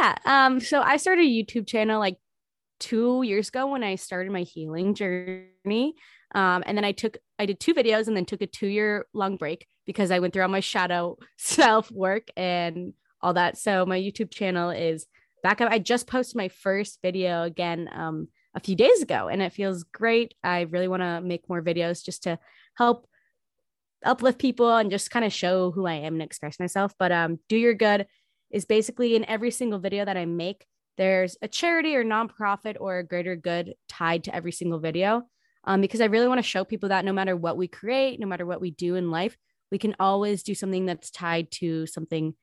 Yeah. 0.00 0.16
Um, 0.24 0.60
so 0.60 0.80
I 0.80 0.96
started 0.96 1.24
a 1.24 1.28
YouTube 1.28 1.66
channel 1.66 2.00
like 2.00 2.16
two 2.80 3.22
years 3.22 3.48
ago 3.48 3.66
when 3.68 3.84
I 3.84 3.94
started 3.94 4.32
my 4.32 4.42
healing 4.42 4.94
journey. 4.94 5.94
Um, 6.34 6.64
and 6.66 6.76
then 6.76 6.84
I 6.84 6.92
took 6.92 7.16
I 7.38 7.46
did 7.46 7.60
two 7.60 7.74
videos 7.74 8.08
and 8.08 8.16
then 8.16 8.24
took 8.24 8.42
a 8.42 8.46
two 8.46 8.66
year 8.66 9.06
long 9.12 9.36
break 9.36 9.66
because 9.86 10.10
I 10.10 10.18
went 10.18 10.32
through 10.32 10.42
all 10.42 10.48
my 10.48 10.60
shadow 10.60 11.18
self 11.36 11.90
work 11.90 12.28
and 12.36 12.94
all 13.20 13.34
that. 13.34 13.58
So 13.58 13.86
my 13.86 13.98
YouTube 13.98 14.30
channel 14.30 14.70
is 14.70 15.06
back 15.42 15.60
up. 15.60 15.70
I 15.70 15.78
just 15.78 16.06
posted 16.06 16.36
my 16.36 16.48
first 16.48 16.98
video 17.02 17.42
again 17.42 17.88
um, 17.92 18.28
a 18.54 18.60
few 18.60 18.76
days 18.76 19.02
ago 19.02 19.28
and 19.28 19.42
it 19.42 19.52
feels 19.52 19.84
great. 19.84 20.34
I 20.42 20.62
really 20.62 20.88
want 20.88 21.02
to 21.02 21.20
make 21.20 21.48
more 21.48 21.62
videos 21.62 22.04
just 22.04 22.24
to 22.24 22.38
help 22.74 23.06
uplift 24.04 24.38
people 24.38 24.76
and 24.76 24.90
just 24.90 25.10
kind 25.10 25.24
of 25.24 25.32
show 25.32 25.70
who 25.70 25.86
I 25.86 25.94
am 25.94 26.14
and 26.14 26.22
express 26.22 26.60
myself. 26.60 26.94
But 26.98 27.12
um, 27.12 27.38
do 27.48 27.56
your 27.56 27.74
good 27.74 28.06
is 28.50 28.64
basically 28.64 29.16
in 29.16 29.24
every 29.28 29.50
single 29.50 29.78
video 29.78 30.04
that 30.04 30.16
I 30.16 30.26
make, 30.26 30.66
there's 30.96 31.36
a 31.42 31.48
charity 31.48 31.96
or 31.96 32.04
nonprofit 32.04 32.76
or 32.78 32.98
a 32.98 33.06
greater 33.06 33.34
good 33.34 33.74
tied 33.88 34.24
to 34.24 34.34
every 34.34 34.52
single 34.52 34.78
video. 34.78 35.22
Um, 35.64 35.80
because 35.80 36.02
I 36.02 36.06
really 36.06 36.28
want 36.28 36.38
to 36.38 36.42
show 36.42 36.62
people 36.64 36.90
that 36.90 37.06
no 37.06 37.12
matter 37.12 37.34
what 37.36 37.56
we 37.56 37.68
create, 37.68 38.20
no 38.20 38.26
matter 38.26 38.44
what 38.44 38.60
we 38.60 38.70
do 38.70 38.96
in 38.96 39.10
life, 39.10 39.36
we 39.70 39.78
can 39.78 39.94
always 39.98 40.42
do 40.42 40.54
something 40.54 40.86
that's 40.86 41.10
tied 41.10 41.50
to 41.52 41.86
something 41.86 42.34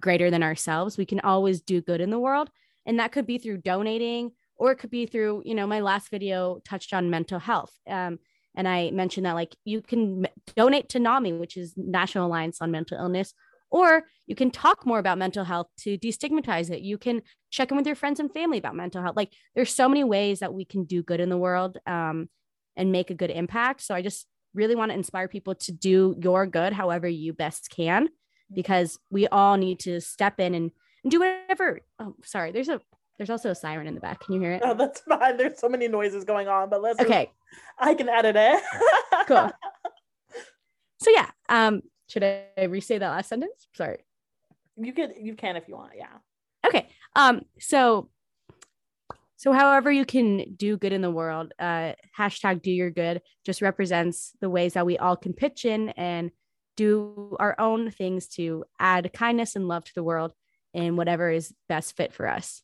greater 0.00 0.30
than 0.30 0.42
ourselves. 0.42 0.96
We 0.96 1.06
can 1.06 1.20
always 1.20 1.60
do 1.60 1.80
good 1.80 2.00
in 2.00 2.10
the 2.10 2.18
world. 2.18 2.50
And 2.86 2.98
that 2.98 3.12
could 3.12 3.26
be 3.26 3.38
through 3.38 3.58
donating, 3.58 4.32
or 4.56 4.72
it 4.72 4.76
could 4.76 4.90
be 4.90 5.06
through, 5.06 5.42
you 5.44 5.54
know, 5.54 5.66
my 5.66 5.80
last 5.80 6.10
video 6.10 6.60
touched 6.64 6.92
on 6.92 7.10
mental 7.10 7.38
health. 7.38 7.72
Um, 7.88 8.18
and 8.54 8.66
I 8.66 8.90
mentioned 8.90 9.26
that 9.26 9.34
like 9.34 9.54
you 9.64 9.82
can 9.82 10.26
donate 10.56 10.88
to 10.90 10.98
NAMI, 10.98 11.34
which 11.34 11.56
is 11.56 11.74
National 11.76 12.26
Alliance 12.26 12.60
on 12.60 12.70
Mental 12.70 12.98
Illness, 12.98 13.34
or 13.70 14.04
you 14.26 14.34
can 14.34 14.50
talk 14.50 14.86
more 14.86 14.98
about 14.98 15.18
mental 15.18 15.44
health 15.44 15.68
to 15.80 15.98
destigmatize 15.98 16.70
it. 16.70 16.80
You 16.80 16.98
can 16.98 17.22
check 17.50 17.70
in 17.70 17.76
with 17.76 17.86
your 17.86 17.96
friends 17.96 18.20
and 18.20 18.32
family 18.32 18.58
about 18.58 18.74
mental 18.74 19.02
health. 19.02 19.16
Like 19.16 19.32
there's 19.54 19.74
so 19.74 19.88
many 19.88 20.04
ways 20.04 20.40
that 20.40 20.54
we 20.54 20.64
can 20.64 20.84
do 20.84 21.02
good 21.02 21.20
in 21.20 21.28
the 21.28 21.36
world 21.36 21.78
um, 21.86 22.28
and 22.76 22.92
make 22.92 23.10
a 23.10 23.14
good 23.14 23.30
impact. 23.30 23.82
So 23.82 23.94
I 23.94 24.02
just 24.02 24.26
really 24.54 24.74
want 24.74 24.90
to 24.90 24.94
inspire 24.94 25.28
people 25.28 25.54
to 25.54 25.72
do 25.72 26.16
your 26.18 26.46
good 26.46 26.72
however 26.72 27.08
you 27.08 27.32
best 27.32 27.70
can, 27.70 28.08
because 28.52 28.98
we 29.10 29.28
all 29.28 29.56
need 29.56 29.80
to 29.80 30.00
step 30.00 30.40
in 30.40 30.54
and, 30.54 30.70
and 31.04 31.10
do 31.10 31.20
whatever. 31.20 31.80
Oh, 31.98 32.14
sorry. 32.24 32.52
There's 32.52 32.68
a 32.68 32.80
there's 33.18 33.30
also 33.30 33.50
a 33.50 33.54
siren 33.54 33.88
in 33.88 33.94
the 33.94 34.00
back. 34.00 34.20
Can 34.20 34.34
you 34.34 34.40
hear 34.40 34.52
it? 34.52 34.62
Oh, 34.64 34.74
that's 34.74 35.00
fine. 35.08 35.36
There's 35.36 35.58
so 35.58 35.68
many 35.68 35.88
noises 35.88 36.24
going 36.24 36.48
on, 36.48 36.70
but 36.70 36.80
let's 36.80 37.00
okay. 37.00 37.30
I 37.78 37.94
can 37.94 38.08
edit 38.08 38.36
it. 38.36 38.62
cool. 39.26 39.50
So 41.00 41.12
yeah, 41.12 41.30
um, 41.48 41.82
should 42.08 42.24
I 42.24 42.64
re-say 42.64 42.98
that 42.98 43.08
last 43.08 43.28
sentence? 43.28 43.68
Sorry. 43.72 43.98
You 44.76 44.92
could 44.92 45.12
you 45.20 45.36
can 45.36 45.56
if 45.56 45.68
you 45.68 45.76
want, 45.76 45.92
yeah. 45.96 46.08
Okay. 46.66 46.88
Um, 47.14 47.42
so 47.60 48.08
so 49.38 49.52
however 49.52 49.90
you 49.90 50.04
can 50.04 50.54
do 50.56 50.76
good 50.76 50.92
in 50.92 51.00
the 51.00 51.10
world, 51.10 51.54
uh, 51.60 51.92
hashtag 52.18 52.60
do 52.60 52.72
your 52.72 52.90
good 52.90 53.22
just 53.46 53.62
represents 53.62 54.32
the 54.40 54.50
ways 54.50 54.74
that 54.74 54.84
we 54.84 54.98
all 54.98 55.16
can 55.16 55.32
pitch 55.32 55.64
in 55.64 55.90
and 55.90 56.32
do 56.76 57.36
our 57.38 57.54
own 57.58 57.90
things 57.92 58.26
to 58.26 58.64
add 58.80 59.12
kindness 59.12 59.54
and 59.54 59.68
love 59.68 59.84
to 59.84 59.94
the 59.94 60.02
world 60.02 60.32
in 60.74 60.96
whatever 60.96 61.30
is 61.30 61.54
best 61.68 61.96
fit 61.96 62.12
for 62.12 62.28
us. 62.28 62.62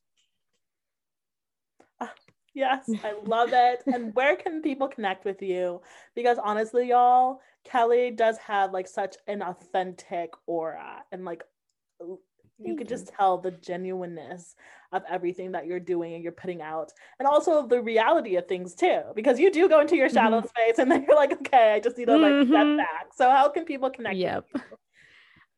Yes, 2.54 2.88
I 3.02 3.14
love 3.24 3.50
it. 3.52 3.82
and 3.86 4.14
where 4.14 4.36
can 4.36 4.62
people 4.62 4.88
connect 4.88 5.24
with 5.24 5.42
you? 5.42 5.80
Because 6.14 6.38
honestly, 6.42 6.88
y'all, 6.88 7.40
Kelly 7.64 8.12
does 8.12 8.38
have 8.38 8.72
like 8.72 8.86
such 8.86 9.16
an 9.26 9.42
authentic 9.42 10.30
aura 10.46 11.04
and 11.10 11.24
like 11.24 11.42
you 12.58 12.76
could 12.76 12.88
just 12.88 13.08
tell 13.08 13.38
the 13.38 13.50
genuineness 13.50 14.54
of 14.92 15.02
everything 15.10 15.52
that 15.52 15.66
you're 15.66 15.80
doing 15.80 16.14
and 16.14 16.22
you're 16.22 16.32
putting 16.32 16.62
out 16.62 16.92
and 17.18 17.26
also 17.26 17.66
the 17.66 17.80
reality 17.82 18.36
of 18.36 18.46
things 18.46 18.74
too 18.74 19.00
because 19.16 19.40
you 19.40 19.50
do 19.50 19.68
go 19.68 19.80
into 19.80 19.96
your 19.96 20.08
shadow 20.08 20.38
mm-hmm. 20.38 20.46
space 20.46 20.78
and 20.78 20.90
then 20.90 21.04
you're 21.06 21.16
like 21.16 21.32
okay 21.32 21.72
i 21.74 21.80
just 21.80 21.98
need 21.98 22.06
to 22.06 22.16
like 22.16 22.32
mm-hmm. 22.32 22.50
step 22.50 22.76
back. 22.76 23.06
So 23.16 23.28
how 23.28 23.48
can 23.48 23.64
people 23.64 23.90
connect 23.90 24.16
yep. 24.16 24.46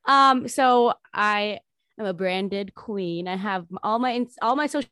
um 0.07 0.49
so 0.49 0.95
i 1.13 1.61
am 1.99 2.07
a 2.07 2.15
branded 2.15 2.75
queen. 2.75 3.29
I 3.29 3.37
have 3.37 3.67
all 3.83 3.99
my 3.99 4.27
all 4.43 4.57
my 4.57 4.67
social 4.67 4.89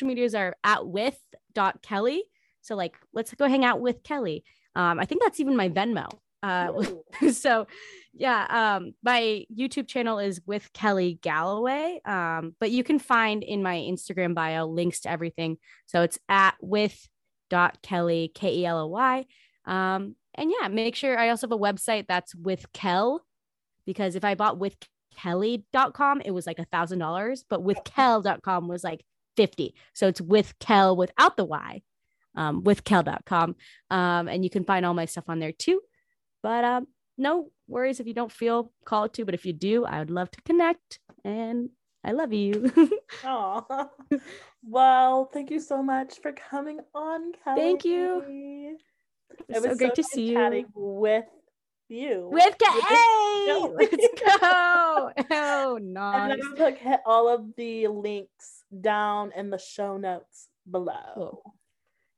medias 0.00 0.34
are 0.34 0.56
at 0.64 0.86
with 0.86 1.18
dot 1.54 1.82
kelly. 1.82 2.24
So 2.60 2.76
like 2.76 2.94
let's 3.12 3.32
go 3.34 3.48
hang 3.48 3.64
out 3.64 3.80
with 3.80 4.02
kelly. 4.02 4.44
Um 4.74 4.98
i 4.98 5.04
think 5.04 5.22
that's 5.22 5.40
even 5.40 5.56
my 5.56 5.68
venmo. 5.68 6.08
Uh, 6.42 6.82
so 7.32 7.66
yeah, 8.14 8.76
um, 8.76 8.94
my 9.02 9.44
YouTube 9.54 9.88
channel 9.88 10.18
is 10.18 10.40
with 10.46 10.72
Kelly 10.72 11.18
Galloway. 11.22 12.00
Um, 12.04 12.54
but 12.60 12.70
you 12.70 12.84
can 12.84 12.98
find 12.98 13.42
in 13.42 13.62
my 13.62 13.76
Instagram 13.76 14.34
bio 14.34 14.66
links 14.66 15.00
to 15.00 15.10
everything. 15.10 15.56
So 15.86 16.02
it's 16.02 16.18
at 16.28 16.54
with 16.60 17.08
dot 17.48 17.80
Kelly 17.82 18.30
K 18.34 18.54
E 18.58 18.66
L 18.66 18.80
O 18.80 18.86
Y. 18.86 19.24
Um, 19.64 20.16
and 20.34 20.52
yeah, 20.60 20.68
make 20.68 20.94
sure 20.94 21.18
I 21.18 21.28
also 21.28 21.46
have 21.46 21.52
a 21.52 21.58
website 21.58 22.06
that's 22.08 22.34
with 22.34 22.72
Kel 22.72 23.24
because 23.86 24.14
if 24.14 24.24
I 24.24 24.34
bought 24.34 24.58
with 24.58 24.76
Kelly.com, 25.16 26.22
it 26.24 26.30
was 26.30 26.46
like 26.46 26.58
a 26.58 26.64
thousand 26.66 26.98
dollars, 26.98 27.44
but 27.48 27.62
with 27.62 27.78
Kel.com 27.84 28.68
was 28.68 28.84
like 28.84 29.04
50. 29.36 29.74
So 29.92 30.08
it's 30.08 30.20
with 30.20 30.58
Kel 30.58 30.96
without 30.96 31.36
the 31.36 31.44
Y, 31.44 31.82
um, 32.34 32.62
with 32.64 32.84
Kel.com. 32.84 33.56
Um, 33.90 34.28
and 34.28 34.44
you 34.44 34.50
can 34.50 34.64
find 34.64 34.86
all 34.86 34.94
my 34.94 35.04
stuff 35.06 35.24
on 35.28 35.38
there 35.38 35.52
too. 35.52 35.80
But 36.42 36.64
um, 36.64 36.86
no 37.18 37.50
worries 37.72 38.00
if 38.00 38.06
you 38.06 38.14
don't 38.14 38.30
feel 38.30 38.72
called 38.84 39.14
to, 39.14 39.24
but 39.24 39.34
if 39.34 39.44
you 39.44 39.52
do, 39.52 39.84
I 39.84 39.98
would 39.98 40.10
love 40.10 40.30
to 40.30 40.42
connect. 40.42 41.00
And 41.24 41.70
I 42.04 42.12
love 42.12 42.32
you. 42.32 42.72
Oh, 43.24 43.88
well, 44.64 45.30
thank 45.32 45.50
you 45.50 45.60
so 45.60 45.80
much 45.80 46.20
for 46.20 46.32
coming 46.32 46.80
on, 46.92 47.32
Kelly. 47.44 47.60
Thank 47.60 47.84
you. 47.84 48.76
It 49.48 49.62
was, 49.62 49.62
so 49.62 49.76
great 49.76 49.94
to 49.94 50.02
see 50.02 50.30
you 50.30 50.66
with 50.74 51.24
you. 51.88 52.28
With 52.32 52.58
Kelly. 52.58 52.80
Hey, 52.80 53.68
let's 53.74 54.40
go. 54.40 55.12
Oh, 55.30 55.78
nice. 55.80 56.22
And 56.22 56.32
I'm 56.32 56.54
gonna 56.56 56.72
put 56.72 57.00
all 57.06 57.28
of 57.28 57.54
the 57.56 57.86
links 57.86 58.64
down 58.80 59.30
in 59.36 59.50
the 59.50 59.58
show 59.58 59.96
notes 59.96 60.48
below. 60.68 61.14
Cool. 61.14 61.54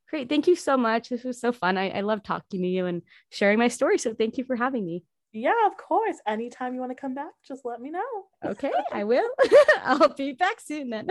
Great. 0.08 0.28
Thank 0.28 0.46
you 0.46 0.56
so 0.56 0.76
much. 0.76 1.08
This 1.08 1.24
was 1.24 1.40
so 1.40 1.52
fun. 1.52 1.76
I, 1.76 1.90
I 1.90 2.00
love 2.00 2.22
talking 2.22 2.62
to 2.62 2.68
you 2.68 2.86
and 2.86 3.02
sharing 3.30 3.58
my 3.58 3.68
story. 3.68 3.98
So 3.98 4.14
thank 4.14 4.38
you 4.38 4.44
for 4.44 4.56
having 4.56 4.86
me. 4.86 5.02
Yeah, 5.36 5.66
of 5.66 5.76
course. 5.76 6.18
Anytime 6.28 6.74
you 6.74 6.80
want 6.80 6.92
to 6.92 6.96
come 6.96 7.12
back, 7.12 7.32
just 7.46 7.64
let 7.64 7.80
me 7.80 7.90
know. 7.90 8.24
Okay, 8.44 8.70
I 8.92 9.02
will. 9.02 9.28
I'll 9.84 10.14
be 10.14 10.32
back 10.32 10.60
soon 10.60 10.90
then. 10.90 11.08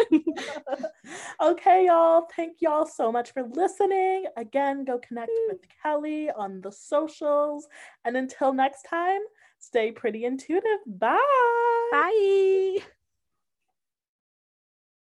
okay, 1.42 1.88
y'all. 1.88 2.28
Thank 2.34 2.62
y'all 2.62 2.86
so 2.86 3.12
much 3.12 3.34
for 3.34 3.44
listening. 3.44 4.26
Again, 4.38 4.86
go 4.86 4.98
connect 4.98 5.30
mm. 5.30 5.52
with 5.52 5.62
Kelly 5.84 6.30
on 6.32 6.62
the 6.62 6.72
socials. 6.72 7.68
And 8.06 8.16
until 8.16 8.54
next 8.54 8.84
time, 8.84 9.22
stay 9.60 9.92
pretty 9.92 10.24
intuitive. 10.24 10.80
Bye. 10.88 11.20
Bye. 11.92 12.78